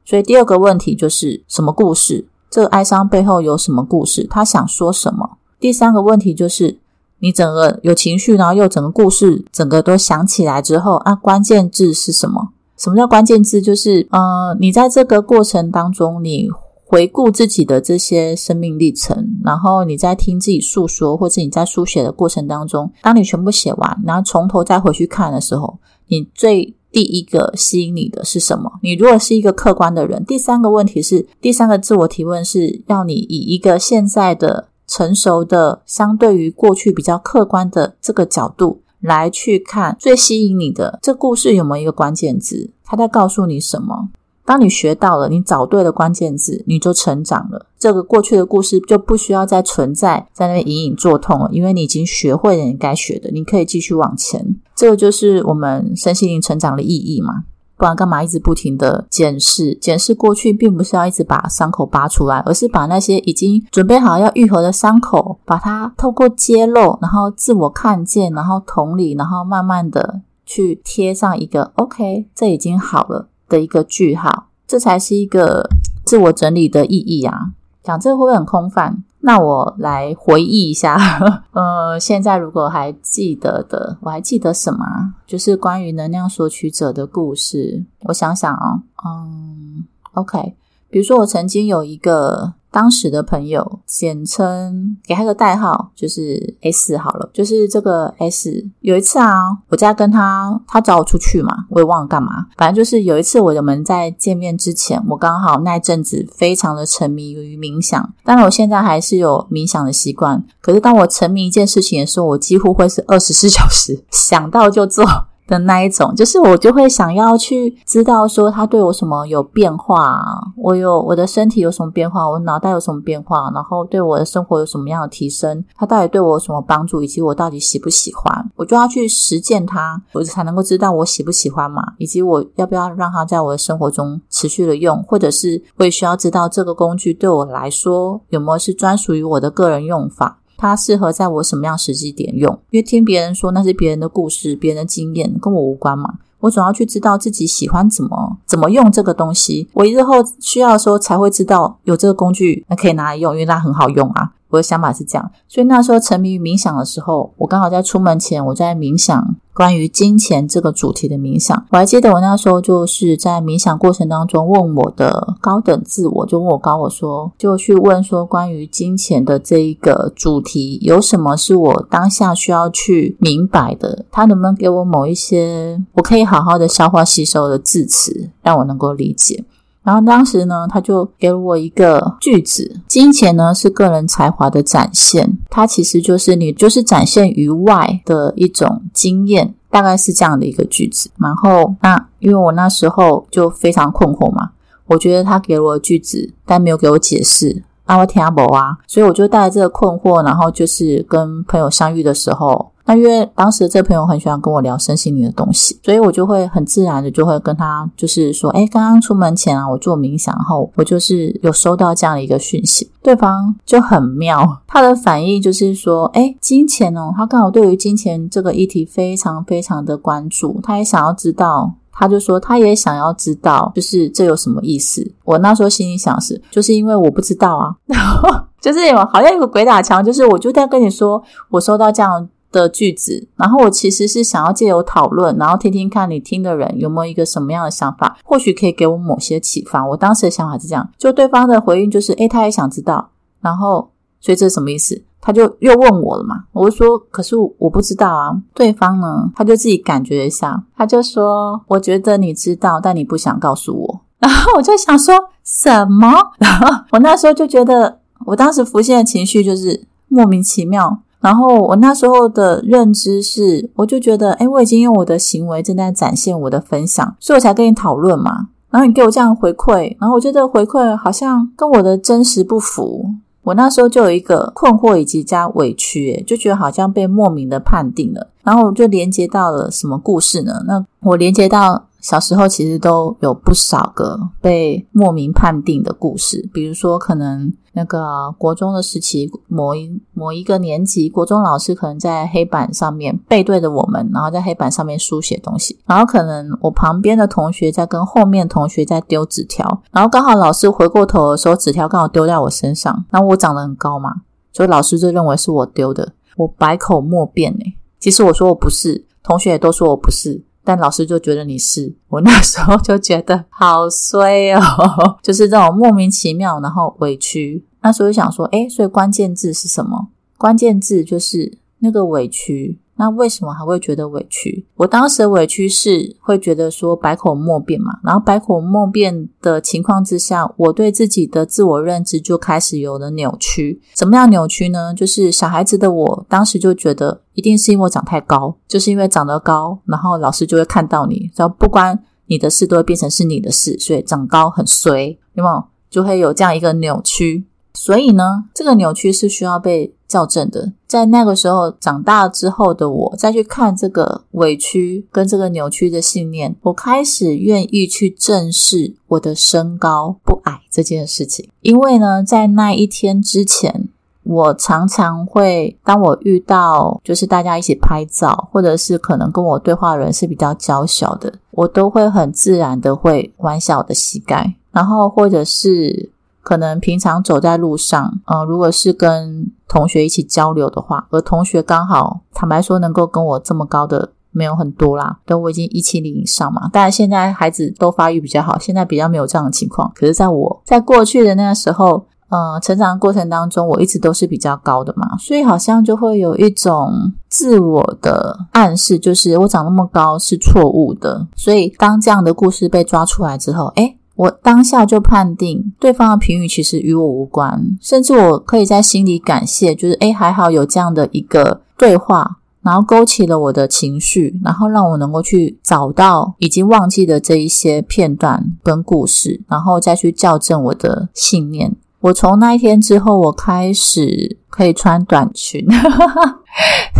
[0.07, 2.25] 所以第二个问题就是什么故事？
[2.49, 4.25] 这个哀伤背后有什么故事？
[4.29, 5.37] 他想说什么？
[5.59, 6.79] 第三个问题就是
[7.19, 12.53] 你整个有情绪，然后又整个故事整个都想起来之后啊，关键字是什么？
[12.77, 13.61] 什么叫关键字？
[13.61, 16.47] 就是，呃，你在这个过程当中，你
[16.85, 28.71] 回顾自己的这些生命历程，然后你在听自己诉说，或者你在书写的过程当中，当你全部写完，然后从头再回去看的时候，你最第一个吸引你的是什么？
[28.81, 38.81] 你如果是一个客观的人，第三个问题是，第三个自我提问是要你以一个现在的成熟的，相对于过去比较客观的这个角度。
[38.99, 42.71] 来去看最吸引你的这故事有没有一个关键字？
[42.83, 44.09] 他在告诉你什么？
[44.47, 47.65] 当你学到了，你找对了关键字，你就成长了。
[47.77, 54.55] 这个过去的故事就不需要再存在在那边隐隐作痛了，因为你已经学会了你该学的，你可以继续往前。
[54.73, 57.43] 这个就是我们身心灵成长的意义嘛。
[57.75, 59.75] 不然干嘛一直不停的检视？
[59.75, 75.69] 检视过去，并不是要一直把伤口拔出来，而是把那些已经准备好要愈合的伤口，把它透过揭露，然后自我看见，然后同理，然后慢慢的去贴上一个 “OK”，这已经好了的一个句号，这才是一个
[76.05, 77.51] 自我整理的意义啊！
[77.83, 79.03] 讲这个会不会很空泛？
[79.21, 80.97] 那我来回忆一下，
[81.51, 84.85] 呃，现在如果还记得的，我还记得什么？
[85.25, 87.85] 就是关于能量索取者的故事。
[88.01, 90.55] 我想想哦，嗯，OK，
[90.89, 92.53] 比如说我曾经有一个。
[92.69, 97.29] 当时的朋友，简称给他个代号，就是 S 好了。
[97.33, 102.47] 就是这个 S，有一次啊，我在跟他，他找我出去嘛，我也忘了干嘛。
[102.57, 108.13] 反正就是有一次，我们在见面之前，我刚好那阵子非常的沉迷于冥想。
[108.23, 115.05] 当然，我现在还是有冥想的习惯，可是当我沉迷一件事情的时候，我几乎会是二十四小时想到就做。
[115.47, 120.21] 的那一种，就是我就会想要去知道说他对我什么有变化，
[120.57, 140.39] 我有我的身体有什么变化，我脑袋有什么变化，然后对我的生活有什么样的提升，他到底对我有什么帮助，以及我到底喜不喜欢，我就要去实践它，我才能够知道我喜不喜欢嘛，以及我要不要让它在我的生活中持续的用，或者是我也需要知道这个工具对我来说有没有是专属于我的个人用法。
[140.57, 142.51] 它适合在我什么样时机点用？
[142.71, 146.15] 因为听别人说那是别人的故事、别人的经验，跟我无关嘛。
[146.39, 154.33] 我总要去知道自己喜欢怎么怎么用这个东西，我日后需要的时候才会知道有这个工具，那可以拿来用，因为它很好用啊。
[154.49, 161.65] 我的想法是这样，所以那时候沉迷于冥想的时候，我刚好在出门前，我在冥想关于金钱这个主题的冥想。
[161.71, 174.05] 我还记得我那时候就是在冥想过程当中问我的高等自我，就问我高我说，就去问说关于金钱的这一个主题，有什么是我当下需要去明白的？
[174.11, 179.43] 他能不能给我某一些我可以好好的消化吸收的字词，让我能够理解？
[179.87, 191.09] 然后当时呢，他就给了我一个句子：金钱呢是个人才华的展现，它其实就是你就是展现于外的一种经验，大概是这样的一个句子。
[191.19, 194.49] 然后那因为我那时候就非常困惑嘛，
[194.87, 197.63] 我觉得他给了我句子，但没有给我解释。
[197.87, 221.73] 阿我听不啊，所以我就带着这个困惑，然后就是跟朋友相遇的时候，那因为当时这朋友很喜欢跟我聊身心灵的东西，所以我就会很自然的就会跟他就是说，哎，刚刚出门前啊，我做冥想后，我就是有收到这样的一个讯息，对方就很妙，他的反应就是说，哎，金钱哦，他刚好对于金钱这个议题非常非常的关注，他也想要知道。
[221.99, 225.05] 他就说，他也想要知道，就是这有什么意思？
[225.25, 228.29] 我那时候心里想是，就是因为我不知道啊，然 后
[228.61, 239.85] 就是有好像有个鬼打墙，就是我就在跟你说，我收到这样的句子，然后我其实是想要借由讨论，然后听听看你听的人有没有一个什么样的想法，或许可以给我某些启发。
[239.85, 243.09] 我当时的想法是这样，就对方的回应就是，诶，他也想知道，
[243.41, 243.89] 然后
[244.19, 245.01] 所以这是什么意思？
[245.19, 248.31] 他就又问我了嘛，我就说，可是我不知道啊。
[248.53, 254.01] 对方呢，他就自己感觉一下，他就说，我觉得你知道，但你不想告诉我。
[254.19, 255.13] 然后我就想说
[255.43, 256.11] 什么？
[256.39, 260.99] 然后我那时候就觉得，我当时浮现的情绪就是莫名其妙。
[261.19, 268.49] 然后我那时候的认知是，我就觉得，哎，我已经用我的行为正在展现我的分享，所以我才跟你讨论嘛。
[268.69, 273.09] 然后你给我这样回馈，然后我觉得回馈好像跟我的真实不符。
[273.47, 280.63] 我那时候就有一个困惑以及加委屈，就觉得好像被莫名的判定了，然后我就连接到了什么故事呢？
[280.67, 281.86] 那我连接到。
[281.99, 304.21] 小时候其实都有不少个被莫名判定的故事，比如说可能那个国中的时期，某一某一个年级，国中老师可能在黑板上面背对着我们，然后在黑板上面书写东西，然后可能我旁边的同学在跟后面同学在丢纸条，然后刚好老师回过头的时候，纸条刚好丢在我身上，然后我长得很高嘛，
[304.53, 307.75] 所以老师就认为是我丢的，我百口莫辩呢。
[307.99, 310.43] 其实我说我不是，同学也都说我不是。
[310.67, 314.61] 但老师就觉得你是我那时候就觉得好衰哦，
[315.23, 317.65] 就是这种莫名其妙，然后委屈。
[317.81, 320.09] 那时候就想说，哎，所以关键字是什么？
[320.37, 322.79] 关键字就是那个委屈。
[322.97, 324.65] 那为什么还会觉得委屈？
[324.75, 333.81] 我当时的委屈是会觉得说百口莫辩嘛，然后百口莫辩的情况之下，我对自己的自我认知就开始有了扭曲。
[333.93, 334.93] 怎么样扭曲呢？
[334.93, 345.63] 就是小孩子的我当时就觉得，一定是因为我长太高，就是因为长得高，然后老师就会看到你，然后不关你的事都会变成是你的事，所以长高很衰，有没有？
[345.89, 347.45] 就会有这样一个扭曲。
[347.87, 350.73] 所以呢，这个扭曲是需要被校正的。
[350.85, 361.49] 在那个时候长大之后的我，再去看这个委屈跟这个扭曲的信念，我开始愿意去正视我的身高不矮这件事情。
[361.61, 363.87] 因为呢，在那一天之前，
[364.23, 376.11] 我常常会当我遇到就是大家一起拍照，或者是可能跟我对话的人是比较娇小的，我都会很自然的会弯下我的膝盖，然后或者是。
[376.47, 386.69] 可能平常走在路上，呃，如果是跟同学一起交流的话，而同学刚好坦白说能够跟我这么高的没有很多啦，但我已经一七零以上嘛。
[386.71, 389.91] 当然现在孩子都发育比较好，现在比较没有这样的情况。
[389.93, 401.27] 可是在我在过去的那个时候，呃，成长过程当中，我一直都是比较高的嘛，所以好像就会有一种自我的暗示，就是我长那么高是错误的。
[401.35, 412.39] 所以当这样的故事被抓出来之后，诶，我当下就判定对方的评语其实与我无关，甚至我可以在心里感谢，就是诶，还好有这样的一个对话。
[412.63, 421.73] 然后勾起了我的情绪，然后让我能够去找到已经忘记的这一些片段跟故事，然后再去校正我的信念。
[422.01, 425.65] 我从那一天之后，我开始可以穿短裙，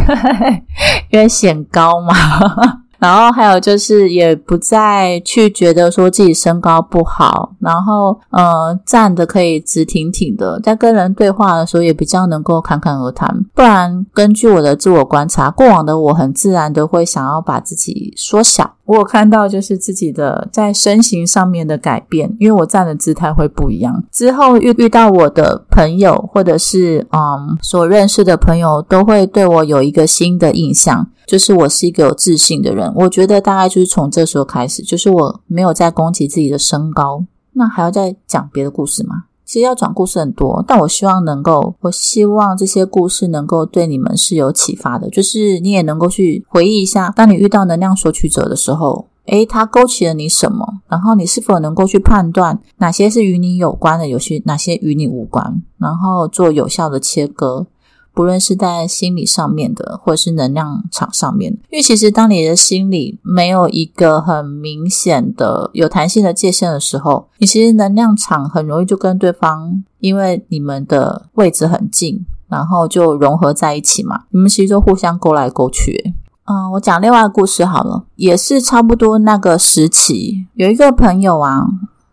[1.11, 2.13] 因为显高嘛。
[3.00, 13.43] 然后还有就是，也不再去觉得说自己身高不好，然后呃站的可以直挺挺的，在跟人对话的时候也比较能够侃侃而谈。
[13.54, 18.74] 不然，根据我的自我观察，过往的我很自然的会想要把自己缩小。
[18.86, 24.02] 我有看到就是自己的在身形上面的改变，因为我站的姿态会不一样。
[24.14, 31.06] 之后遇遇到我的朋友或者是嗯所认识的朋友，都会对我有一个新的印象。
[31.28, 37.26] 就是我是一个有自信的人，我觉得大概就是从这时候开始，就是我没有再攻击自己的身高。
[37.52, 39.26] 那还要再讲别的故事吗？
[39.44, 50.82] 其实要讲故事很多，但我希望能够，我希望这些故事能够对你们是有启发的，就是你也能够去回忆一下，当你遇到能量索取者的时候，诶，它勾起了你什么？
[50.88, 57.68] 然后你是否能够去判断哪些是与你有关的，有些哪些与你无关，然后做有效的切割。
[58.18, 74.24] 不论是在心理上面的，或者是能量场上面，因为其实当你的心里没有一个很明显的有弹性的界限的时候，你其实能量场很容易就跟对方，因为你们的位置很近，然后就融合在一起嘛。
[74.32, 76.15] 你们其实就互相勾来勾去。
[76.45, 81.68] 嗯，我讲另外一个故事好了，也是差不多那个时期，有一个朋友啊。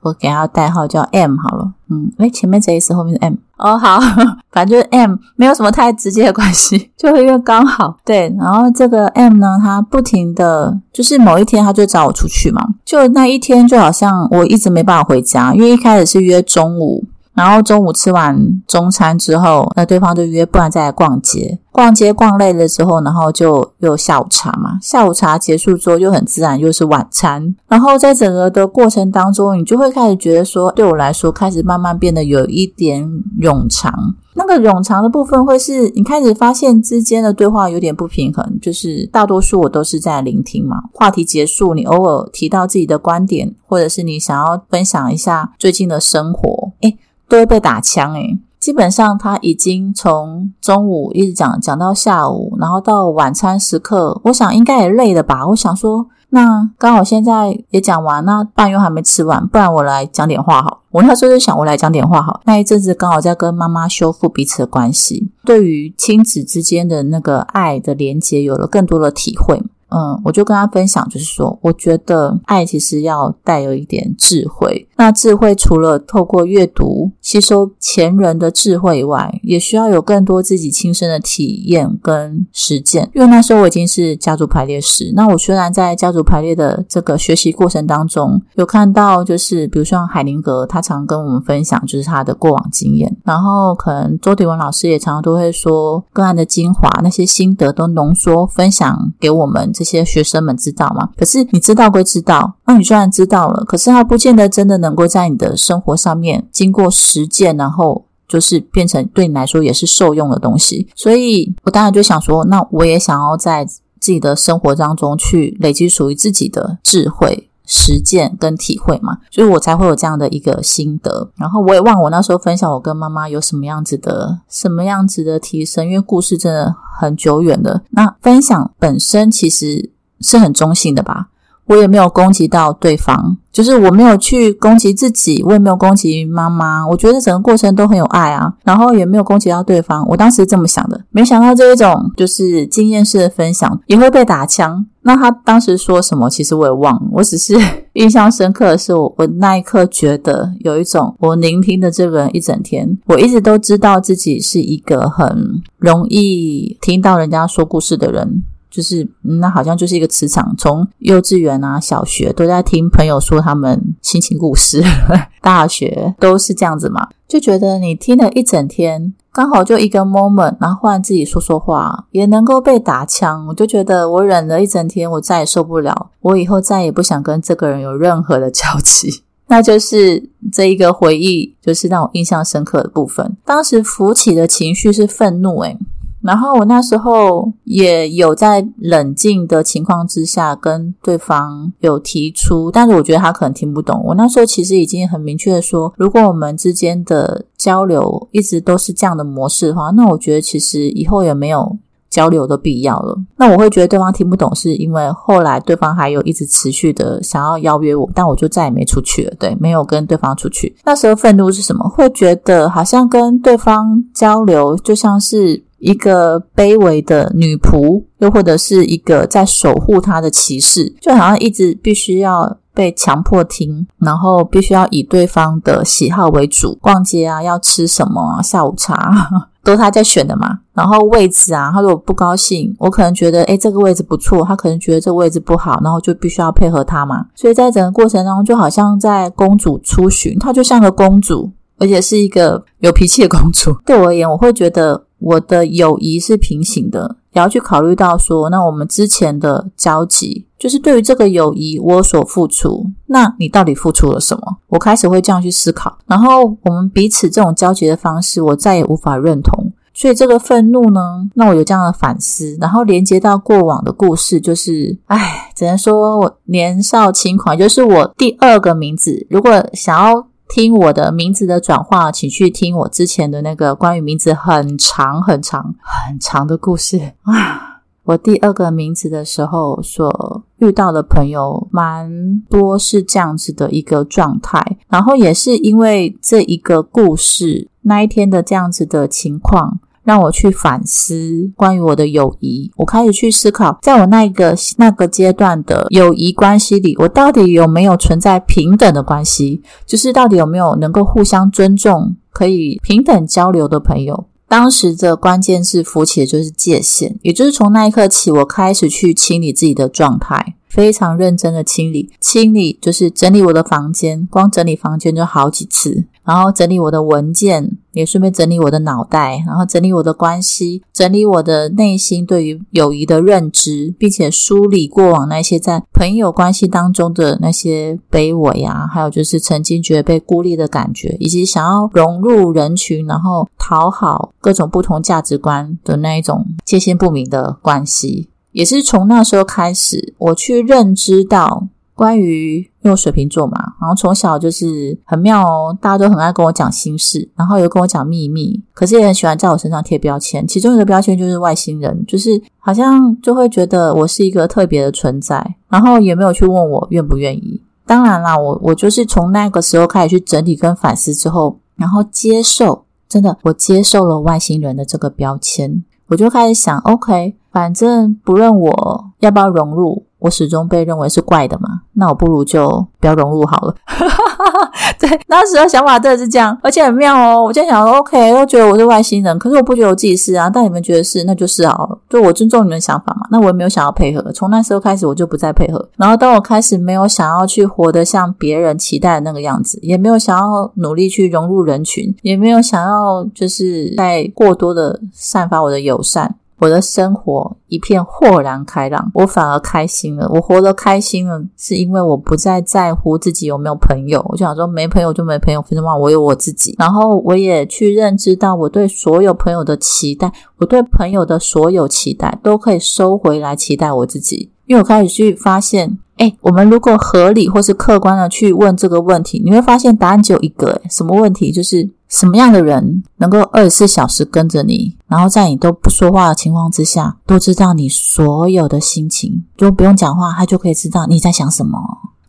[0.05, 3.99] 我给他代号叫 M 好了，嗯，诶，前面这一次，后面是 M 哦，好，
[4.53, 8.33] 反正就是 M，没有什么太直接的关系， 就因为刚好对。
[8.39, 17.05] 然后这个 M 呢，他不停的，就是某一天他就找我出去嘛，就那一天就好像我一直没办法回家，因为一开始是约中午。
[17.35, 21.59] 然后中午吃完中餐之后，那对方就约，不然再来逛街。
[21.73, 24.79] 逛街逛累了之后，然后就又下午茶嘛。
[24.81, 27.57] 下午茶结束之后，又很自然又是晚餐。
[27.67, 33.05] 然后在整个的过程当中，你就会开始觉得说，对我来说，开始慢慢变得有一点
[33.41, 33.93] 冗长。
[34.37, 38.59] 那个冗长的部分，会是你开始发现之间的对话有点不平衡。
[38.63, 40.77] 就是大多数我都是在聆听嘛。
[40.93, 46.97] 话题结束，你偶尔提到自己的观点，或者是你想要分享一下最近的生活，诶
[47.29, 55.47] 都会被打枪诶，基本上他已经从中午一直讲讲到下午，然后到晚餐时刻，我想应该也累了吧。
[55.49, 60.83] 我想说，那刚好现在也讲完，那饭又还没吃完，不然我来讲点话好。
[60.91, 62.41] 我那时候就想，我来讲点话好。
[62.45, 69.63] 那一阵子刚好在跟妈妈修复彼此的关系，对于亲子之间的那个爱的连接有了更多的体会。
[69.95, 74.89] 嗯，我就跟他分享，就是说，我觉得爱其实要带有一点智慧。
[74.97, 83.09] 那智慧除了透过阅读吸收前人的智慧以外，也需要有更多自己亲身的体验跟实践。
[83.15, 99.84] 因为那时候我已经是家族排列师，那我虽然在家族排列的这个学习过程当中，有看到就是比如说海宁格，他常跟我们分享就是他的过往经验，然后可能周迪文老师也常常都会说个案的精华，那些心得都浓缩分享给我们这。
[99.85, 101.11] 一些学生们知道吗？
[101.19, 110.89] 可是你知道归知道，那你虽然知道了，可是它不见得真的能够在你的生活上面经过实践，然后就是变成对你来说也是受用的东西。
[110.97, 117.51] 所以我当然就想说，那我也想要在自己的生活当中去累积属于自己的智慧。
[117.67, 121.31] 实践跟体会嘛，所以我才会有这样的一个心得。
[121.37, 127.83] 然后我也忘我那时候分享我跟妈妈有什么样子的、什么样子的提升，因为故事真的很久远的。
[127.91, 129.91] 那分享本身其实
[130.21, 131.29] 是很中性的吧。
[131.67, 136.87] 我也没有攻击到对方，就是我没有去攻击自己，我也没有攻击妈妈。
[136.87, 140.07] 我觉得整个过程都很有爱啊，然后也没有攻击到对方。
[140.09, 144.85] 我当时这么想的，没想到这一种就是经验式的分享也会被打枪。
[145.07, 147.03] 那他当时说什么，其实我也忘了。
[147.13, 147.55] 我只是
[147.93, 158.45] 印象深刻的是，我我那一刻觉得有一种我聆听的这个人一整天，我一直都知道自己是一个很容易听到人家说故事的人。
[158.75, 164.83] 就是那好像就是一个磁场，从幼稚园啊、小学都在听朋友说他们心情故事，
[165.41, 179.23] 大学都是这样子嘛，就觉得你听了一整天，刚好就一个 moment，然后换自己说说话，也能够被打枪，我就觉得我忍了一整天，我再也受不了，我以后再也不想跟这个人有任何的 交集。
[179.47, 183.37] 那就是这一个回忆，就是让我印象深刻的部分。
[183.45, 185.79] 当时浮起的情绪是愤怒，诶
[186.25, 194.03] 然后我那时候也有在冷静的情况之下跟对方有提出，但是我觉得他可能听不懂。
[194.03, 201.77] 我那时候其实已经很明确的说，如果我们之间的交流一直都是这样的模式的话，那我觉得其实以后也没有
[202.09, 203.21] 交流的必要了。
[203.37, 209.35] 那我会觉得对方听不懂，是因为后来对方还有一直持续的想要邀约我，但我就再也没出去了。
[209.39, 210.75] 对，没有跟对方出去。
[210.85, 211.87] 那时候愤怒是什么？
[211.87, 215.63] 会觉得好像跟对方交流就像是。
[215.85, 226.75] 一个卑微的女仆，又或者是一个在守护她的骑士，就好像一直必须要被强迫听，然后必须要以对方的喜好为主。
[226.81, 228.41] 逛街啊，要吃什么？
[228.43, 229.13] 下午茶
[229.63, 230.61] 都他在选的嘛。
[230.73, 237.27] 然后位置啊，他如果不高兴，我可能觉得诶这个位置不错，他可能觉得这个位置不好，然后就必须要配合他嘛。
[237.35, 243.71] 所以在整个过程当中，就好像在公主出巡，她就像个公主，而且是一个有脾气的公主。
[243.85, 245.05] 对我而言，我会觉得。
[245.25, 254.59] 我的友谊是平行的，也要去考虑到说，那我们之前的交集，就是对于这个友谊我所付出，那你到底付出了什么？
[254.69, 261.01] 我开始会这样去思考，然后我们彼此这种交集的方式，我再也无法认同，所以这个愤怒呢，
[261.35, 270.27] 那我有这样的反思，然后连接到过往的故事，就是，唉，只能说我年少轻狂，就是我第二个名字，如果想要。
[270.49, 277.81] 听我的名字的转化，请去听我之前的那个关于名字很长很长很长的故事啊！
[278.05, 289.81] 我第二个名字的时候所遇到的朋友蛮多，是这样子的一个状态，然后也是因为这一个故事那一天的这样子的情况。
[290.05, 299.63] 让我去反思关于我的友谊，我开始去思考，在我那个那个阶段的友谊关系里，我到底有没有存在平等的关系？
[299.87, 304.27] 就是到底有没有能够互相尊重、可以平等交流的朋友？
[304.47, 310.55] 当时的关键字浮起的就是界限，也就是从那一刻起，我开始去清理自己的状态。
[310.75, 338.29] 非常认真的清理，清理就是整理我的房间，光整理房间就好几次，然后整理我的文件，也顺便整理我的脑袋，然后整理我的关系，整理我的内心对于友谊的认知，并且梳理过往那些在朋友关系当中的那些卑微啊，还有就是曾经觉得被孤立的感觉，以及想要融入人群，然后讨好各种不同价值观的那一种界限不明的关系。
[338.55, 350.47] 也是从那时候开始，我去认知到关于因为水瓶座嘛，然后从小就是很妙哦，大家都很爱跟我讲心事，然后又跟我讲秘密，可是也很喜欢在我身上贴标签。
[350.47, 357.61] 其中一个标签就是外星人，就是好像就会觉得我是一个特别的存在，然后也没有去问我愿不愿意。
[357.87, 367.37] 当然啦，我我就是从那个时候开始去整理跟反思之后，然后接受，真的我接受了外星人的这个标签，我就开始想，OK。
[367.51, 371.69] 反正不论我要不要融入，我始终被认为是怪的嘛。
[371.93, 373.75] 那我不如就不要融入好了。
[374.99, 377.43] 对，那时候想法真的是这样，而且很妙哦。
[377.43, 380.49] 我就想，OK，都觉得我是外星人，可是我不觉得我自己是啊。
[380.49, 381.77] 但你们觉得是，那就是啊。
[382.09, 383.27] 就我尊重你们的想法嘛。
[383.31, 384.33] 那我也没有想要配合。
[384.33, 385.89] 从那时候开始，我就不再配合。
[385.97, 396.37] 然后当我开始没有想要去活得像别人期待的那个样子，也没有想要努力去融入人群，也没有想要就是在过多的散发我的友善。
[396.65, 400.27] 我的生活一片豁然开朗，我反而开心了。
[400.33, 404.25] 我活得开心了，是因为我不再在乎自己有没有朋友。
[404.31, 406.75] 我想说，没朋友就没朋友，反正嘛，我有我自己。
[406.79, 414.51] 然后我也去认知到，我对所有朋友的期待，我对朋友的所有期待，都可以收回来期待我自己。
[414.65, 421.53] 因为我开始去发现，哎，我们如果合理或是客观的去问这个问题，你会发现答案只有一个，什么问题？
[421.53, 431.81] 就是什么样的人能够二十四小时跟着你，然后在你都不说话的情况之下，都知道你所有的心情，就不用讲话，他就可以知道你在想什么，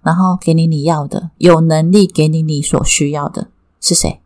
[0.02, 4.20] 然后给你你要的，有能力给你你所需要的是谁？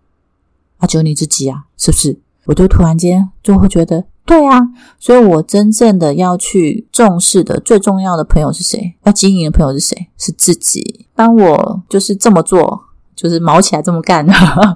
[0.78, 2.22] 啊，只有你自己啊，是不是？
[2.46, 4.06] 我就突然间就会觉得。
[4.26, 4.60] 对啊，
[5.00, 8.96] 所以我真正的要去重视的最重要的朋友是谁？
[9.04, 10.08] 要经营的朋友是谁？
[10.20, 11.08] 是自己。
[11.16, 12.80] 当我就是这么做，
[13.22, 14.26] 就是毛起来这么干，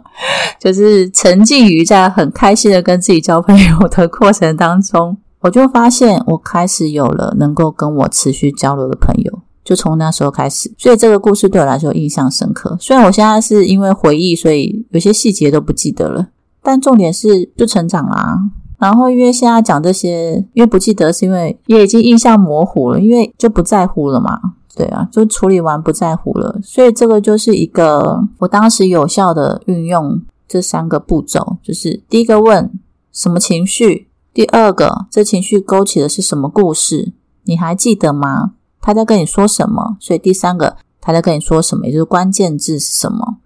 [0.60, 9.40] 就是沉浸于在很开心的跟自己交朋友的过程当中，我就发现我开始有了能够跟我持续交流的朋友。
[9.64, 12.76] 就从那时候开始，所以这个故事对我来说印象深刻。
[12.82, 16.28] 虽然我现在是因为回忆，所以有些细节都不记得了，
[16.62, 18.38] 但重点是就成长啦。
[18.84, 24.38] 然后，因为现在讲这些，因为不记得，是因为也已经印象模糊了，因为就不在乎了嘛。
[24.76, 26.60] 对啊，就处理完不在乎了。
[26.62, 32.78] 所以这个就是一个我当时有效的运用这三个步骤，就是第一个问
[33.14, 37.14] 什么情绪，第二个这情绪勾起的是什么故事，
[37.46, 38.52] 你还记得吗？
[38.82, 39.96] 他在跟你说什么？
[40.02, 43.38] 所以第三个他在跟你说什么，也就是关键字是什么？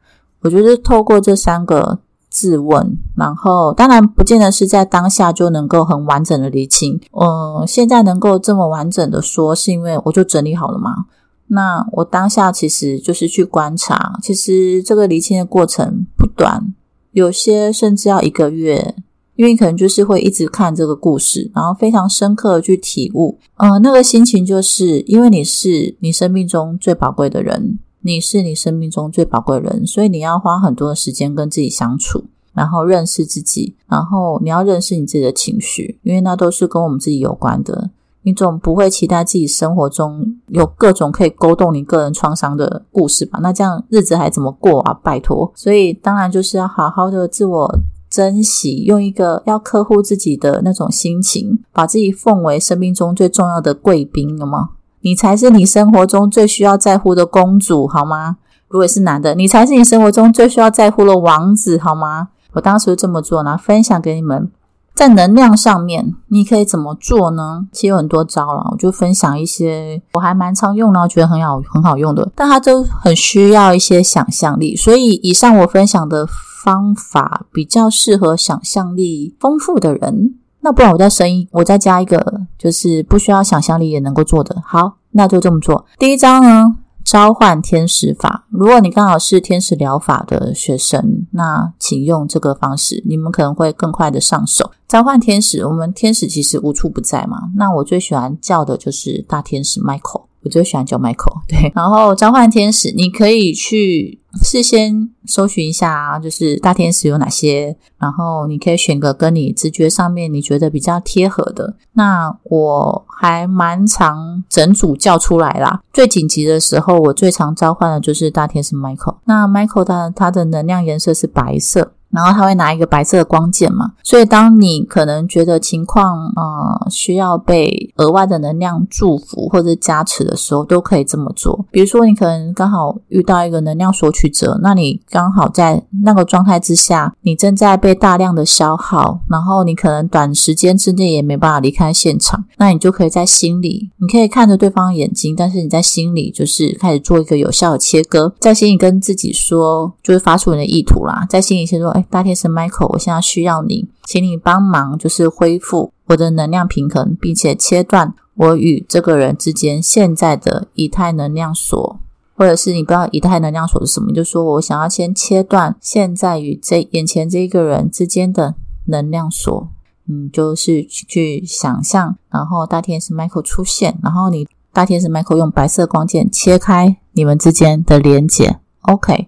[0.41, 1.99] 我觉得透过这三个。
[2.37, 6.99] 自问，然后当然不见得是在当下就能够很完整的理清。
[7.19, 11.07] 嗯，现在能够这么完整的说，是因为我就整理好了嘛？
[11.47, 16.75] 那我当下其实就是去观察，其实这个理清的过程不短，
[17.11, 18.93] 有些甚至要一个月，
[19.35, 23.39] 因为可能就是会一直看这个故事，然后非常深刻的去体悟。
[23.55, 27.79] 嗯，那个心情就是因为你是你生命中最宝贵的人。
[28.07, 37.89] 你是你生命中最宝贵的人，所以你要花很多的时间跟自己相处，然后认识自己，然后你要认识你自己的情绪，因为那都是跟我们自己有关的。
[38.21, 43.39] 你总不会期待自己生活中有各种可以勾动你个人创伤的故事吧？
[43.41, 44.93] 那这样日子还怎么过啊？
[45.03, 45.51] 拜托！
[45.53, 47.79] 所以当然就是要好好的自我
[48.09, 54.69] 珍惜，用一个要呵护自己的那种心情，把自己奉为生命中最重要的贵宾，有吗？
[55.01, 58.37] 你才是你生活中最需要在乎的公主，好吗？
[58.67, 62.29] 如果是男的，你才是你生活中最需要在乎的王子，好吗？
[62.53, 64.51] 我当时就这么做呢，分享给你们。
[64.93, 67.67] 在能量上面，你可以怎么做呢？
[67.71, 74.75] 其实有很多招了，我就分享一些我还蛮常用的，觉得很好很好用的，但它都很需要一些想象力。
[74.75, 76.27] 所以以上我分享的
[76.63, 80.33] 方法比较适合想象力丰富的人。
[80.61, 84.61] 那不然我再生一，我再加一个，就是不需要想象力也能够做的。
[84.65, 85.85] 好，那就这么做。
[85.97, 86.63] 第一招呢，
[87.05, 88.45] 召唤天使法。
[88.49, 94.71] 如果你刚好是天使疗法的学生，那请用这个方式，你们可能会更快的上手。
[94.87, 97.49] 召唤天使，我们天使其实无处不在嘛。
[97.55, 100.23] 那我最喜欢叫的就是大天使 Michael。
[100.43, 101.71] 我最喜欢叫 Michael，对。
[101.75, 111.75] 然后召唤天使，你可以去事先搜寻一下，就是大天使有哪些，然后你可以选个跟你直觉上面你觉得比较贴合的。
[111.93, 115.81] 那我还蛮常整组叫出来啦。
[115.91, 119.17] 最紧急的时候，我最常召唤的就是大天使 Michael。
[119.25, 121.93] 那 Michael 它它的能量颜色是白色。
[122.09, 131.65] 然后他会拿一个白色的光剑嘛，所以当你可能觉得情况呃需要被额外的能量祝福或者加持的时候，都可以这么做。
[131.69, 151.96] 比如说你可能刚好遇到一个能量索取者，那你刚好在那个状态之下，你正在被大量的消耗，然后你可能短时间之内也没办法离开现场，那你就可以在心里，你可以看着对方的眼睛，但是你在心里就是开始做一个有效的切割，在心里跟自己说，就是发出你的意图啦，在心里先说。
[152.09, 161.99] 大天使 Michael，我现在需要你，请你帮忙，就是恢复我的能量平衡，并且切断我与这个人之间现在的以太能量锁，
[162.35, 169.69] 或者是你不知道以太能量锁是什么，就说我想要先切断现在与这眼前这一个人之间的能量锁。
[170.09, 178.57] 嗯，就是去想象，然后大天使 Michael 出现，然后你大天使 Michael 用白色光剑切开你们之间的连接。
[178.83, 179.27] OK。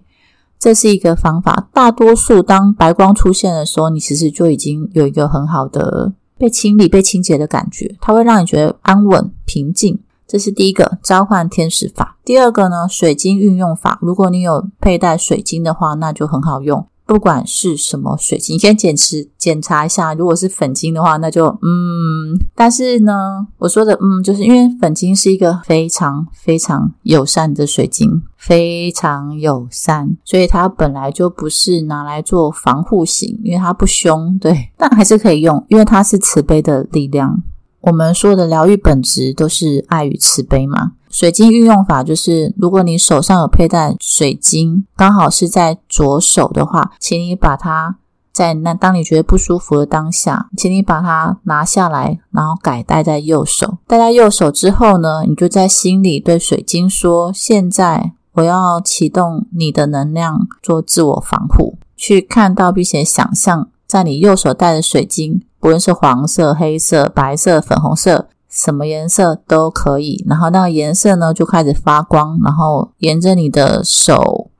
[0.60, 1.68] 这是一个方法。
[1.72, 9.98] 大多数当白光出现的时候，你其实就已经有一个很好的被清理、被清洁的感觉，它会让你觉得安稳、平静。
[10.28, 12.18] 这是第一个召唤天使法。
[12.24, 13.98] 第二个呢，水晶运用法。
[14.00, 16.86] 如果你有佩戴水晶的话，那就很好用。
[17.10, 20.14] 不管是什么水晶，你先检持检查一下。
[20.14, 22.38] 如果是粉晶的话，那就嗯。
[22.54, 37.42] 但是呢，我说的嗯，就是因为粉晶是一个非常非常友善的水晶，非常友善，所以它本来就不是拿来做防护型，因为它不凶，对，但还是可以用，因为它是慈悲的力量。
[37.80, 40.92] 我们说的疗愈本质都是爱与慈悲嘛。
[41.10, 47.96] 水晶运用法就是，如果你手上有佩戴水晶，刚好是在左手的话，请你把它
[48.32, 53.78] 在那当你觉得不舒服的当下，请你把它拿下来，然后改戴在右手。
[53.88, 74.50] 戴在右手之后呢，你就在心里对水晶说：“现在我要启动你的能量，做自我防护，去看到并且想象，在你右手戴的水晶，不论是黄色、黑色、白色、粉红色。”什么颜色都可以，然后那个颜色呢就开始发光，然后沿着你的手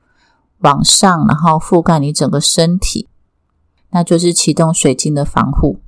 [0.59, 3.09] 往上，然后覆盖你整个身体，
[3.91, 5.81] 那就是启动水晶的防护。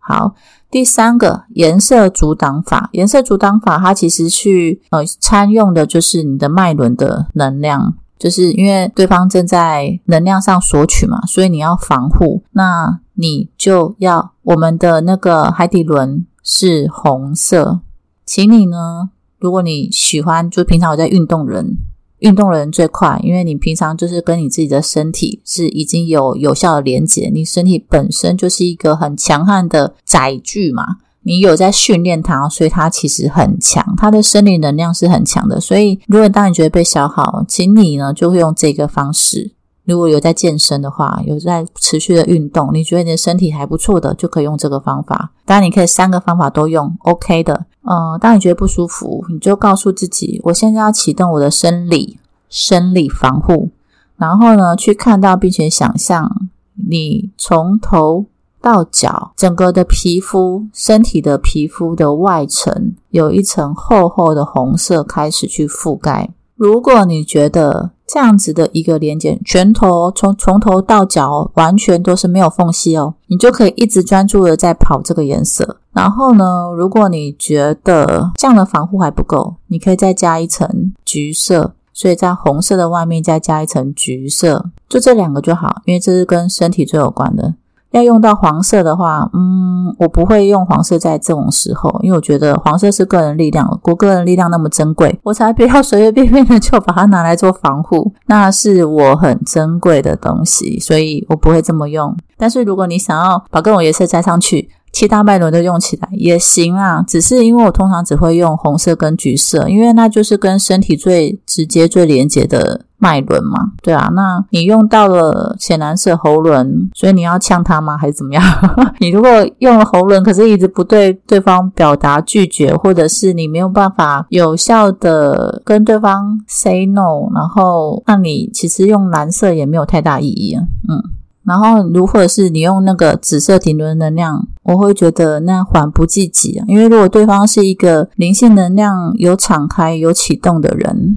[0.00, 0.34] 好，
[0.68, 16.26] 第三个颜色阻挡法，颜色阻挡法它其实去呃参用的就是你的脉轮的能量，就是因为对方正在能量上索取嘛，所以你要防护，那你就要我们的那个海底轮。
[16.42, 17.80] 是红色，
[18.24, 21.76] 请你呢如果你喜欢，就平常有在运动人，
[22.18, 30.98] 运动的人最快，因为你平常就是跟你自己的身体是已经有有效的连接，你身体本身就是一个很强悍的载具嘛。
[31.24, 35.60] 你有在训练它，所以它其实很强，它的生理能量是很强的。
[35.60, 39.52] 所以，如果当你觉得被消耗，请你呢就会用这个方式。
[39.84, 45.32] 如果有在健身的话，有在持续的运动，你觉得你的身体还不错的，就可以用这个方法。
[45.44, 47.66] 当然，你可以三个方法都用，OK 的。
[47.82, 52.18] 嗯，当你觉得不舒服，你就告诉自己，我现在要启动我的生理
[52.48, 53.70] 生理防护，
[54.16, 56.48] 然后呢，去看到并且想象
[56.88, 58.26] 你从头
[58.60, 66.30] 到脚整个的皮肤、身体的皮肤的外层有一层厚厚的红色开始去覆盖。
[66.62, 75.78] 如果你觉得这样子的一个连接，拳头从从头到脚完全都是没有缝隙哦，你就可以一直专注的在跑这个颜色。
[75.90, 87.56] 然后呢，如果你觉得这样的防护还不够，你可以再加一层橘色，所以在红色的外面再加一层橘色，就这两个就好，因为这是跟身体最有关的。
[87.92, 102.16] 要用到黄色的话，嗯，我不会用黄色在这种时候，因为我觉得黄色是个人力量，我个人力量那么珍贵，我才不要随随便便的就把它拿来做防护， 那是我很珍贵的东西，所以我不会这么用。
[102.36, 113.72] 但是如果你想要把各种颜色加上去，其他脉轮都用起来也行啊，只是因为我通常只会用红色跟橘色，因为那就是跟身体最直接、最连接的脉轮嘛。
[113.82, 117.96] 对啊，那你用到了浅蓝色喉轮，所以你要呛它吗？
[117.96, 118.44] 还是怎么样？
[119.00, 119.30] 你如果
[119.60, 130.62] 用了喉轮，可是一直不对对方表达拒绝，或者是你没有办法有效的跟对方 say no，然后那你其实用蓝色也没有太大意义啊。
[130.88, 131.02] 嗯。
[131.44, 136.64] 然后，如或者是你用那个紫色顶轮能量，我会觉得那缓不济急啊。
[136.68, 141.16] 因为如果对方是一个灵性能量有敞开、有启动的人，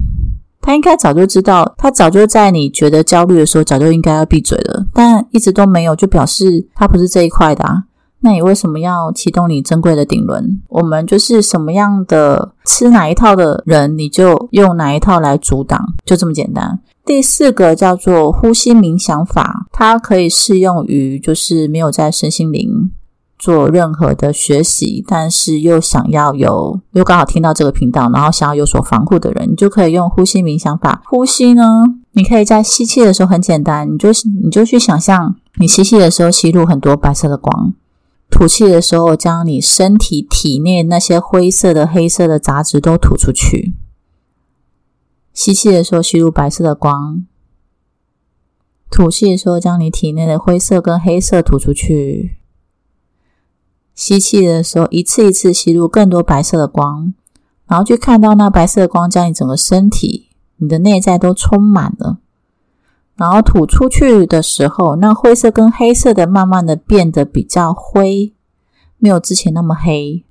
[0.60, 4.84] 他应该早就知道，他早就在你觉得焦虑的时候，早就应该要闭嘴了。
[4.92, 7.84] 但一直都没有，就表示他不是这一块的啊。
[8.26, 10.60] 那你为什么要启动你珍贵的顶轮？
[10.68, 16.80] 我们就是什么样的吃哪一套的人，你就用哪一套来阻挡，就这么简单。
[17.04, 22.90] 第四个叫做呼吸冥想法，它可以适用于就是没有在身心灵
[23.38, 31.00] 做任何的学习，但是又想要有又刚好听到这个频道，然后想要有所防护的人，你就可以用呼吸冥想法。
[31.06, 34.08] 呼吸呢，你可以在吸气的时候很简单，你就
[34.42, 37.72] 你就去想象你吸气的时候吸入很多白色的光，
[38.36, 43.72] 吐气的时候将你身体体内那些灰色的、黑色的杂质都吐出去。
[45.32, 47.24] 吸气的时候吸入白色的光，
[48.90, 52.36] 吐气的时候将你体内的灰色跟黑色吐出去。
[53.94, 57.14] 吸气的时候一次一次吸入更多白色的光，
[57.66, 62.18] 然后去看到那白色的光将你整个身体、你的内在都充满了。
[63.16, 68.34] 然后吐出去的时候，那灰色跟黑色的慢慢的变得比较灰，
[68.98, 70.24] 没有之前那么黑，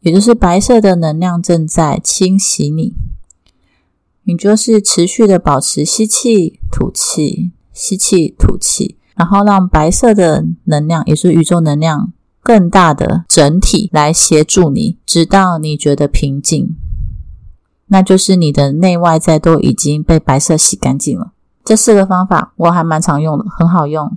[0.00, 2.94] 也就是白色的能量正在清洗你。
[4.22, 12.12] 你就是持续的保持吸气、吐气、吸气、吐气，然后让白色的能量，也是宇宙能量
[12.42, 16.76] 更大的整体来协助你，直到你觉得平静，
[17.86, 21.32] 那就是你的内外在都已经被白色洗干净了。
[21.68, 24.10] 这四个方法我还蛮常用的，很好用。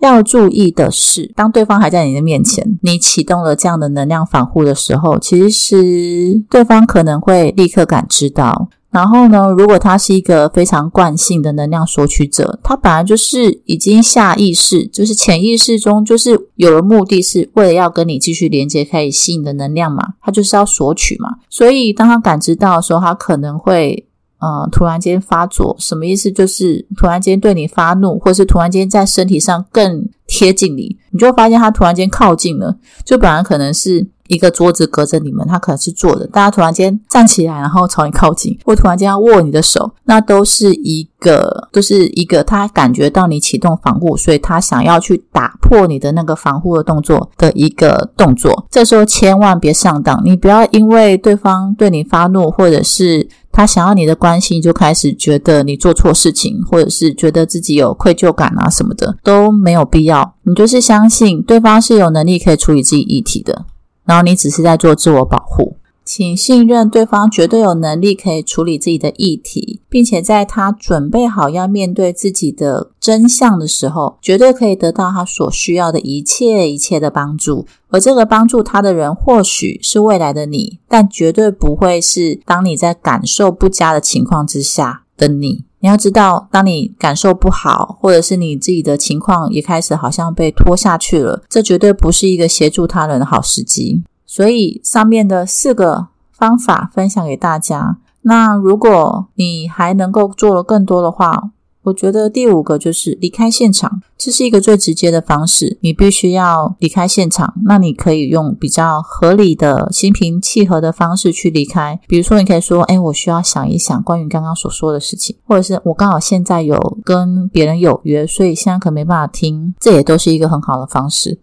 [0.00, 8.68] 要注意的是，当对方还在你的面前，你启动了这样的能量防护的时候，其实对方可能会立刻感知到。
[8.90, 9.50] 然后呢？
[9.50, 20.14] 如果他是一个非常惯性的能量索取者，他本来就是已经下意识，就是潜意识中，就是有了目的，是为了要跟你继续连接，可以吸引的能量嘛？
[20.22, 21.36] 他就是要索取嘛。
[21.50, 24.06] 所以当他感知到的时候，他可能会
[24.38, 25.76] 呃突然间发作。
[25.78, 26.30] 什么意思？
[26.30, 32.76] 就是突然间对你发怒，或者是突然间在身体上更贴近你，你就发现他突然间靠近了。
[33.04, 34.08] 就本来可能是。
[34.28, 36.26] 一个桌子隔着你们，他可能是坐的。
[36.26, 48.66] 大家突然间站起来，然后朝你靠近，或突然间要握你的手，那都是一个，都是一个他感觉到你启动防护，所以他想要去打破你的那个防护的动作的一个动作。
[48.68, 60.34] 这时候千万别上当，你不要因为对方对你发怒，或者是他想要你的关心，就开始觉得你做错事情，或者是觉得自己有愧疚感啊什么的，都没有必要。
[60.42, 63.64] 你就是相信对方是有能力可以处理自己议题的。
[64.04, 77.66] 然后你只是在做自我保护，请信任对方绝对有能力可以处理自己的议题，并且在他准备好要面对自己的真相的时候，绝对可以得到他所需要的一切一切的帮助。
[77.88, 85.64] 而这个帮助他的人，或许是未来的你，但绝对不会是当你在感受不佳的情况之下的你。
[85.80, 94.02] 你要知道，当你感受不好，或者是你自己的情况也开始好像被拖下去了，这绝对不是一个协助他人的好时机。
[94.26, 97.98] 所以上面的四个方法分享给大家。
[98.22, 101.50] 那如果你还能够做的更多的话，
[101.84, 105.78] 我觉得第五个就是离开现场，这是一个最直接的方式。
[105.82, 112.00] 你必须要离开现场，那你可以用比较合理的心平气和的方式去离开。
[112.08, 121.38] 比如说，你可以说：“哎，我需要想一想关于刚刚所说的事情，或者是我刚好现在有跟别人有约，所以现在可能没办法听。”这也都是一个很好的方式。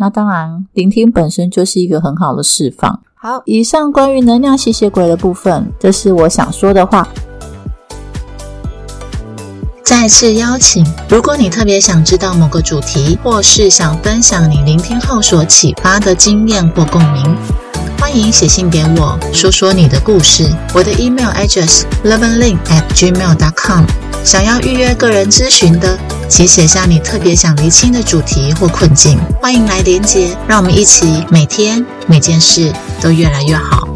[0.00, 3.02] 那当然，聆听本身就是一个很好的释放。
[3.14, 7.06] 好，以上关于能量吸血鬼的部分，这是我想说的话。
[9.84, 17.36] 再次邀请，如果你特别想知道某个主题，或是想分享你聆听后所启发的经验或共鸣，
[18.00, 20.50] 欢迎写信给我，说说你的故事。
[20.72, 23.84] 我的 email address lovenlin at gmail.com。
[24.24, 32.72] 想要预约个人咨询的，请写下你特别想厘清的主题或困境，欢迎来连接，让我们一起每天每件事
[33.02, 33.86] 都越来越好。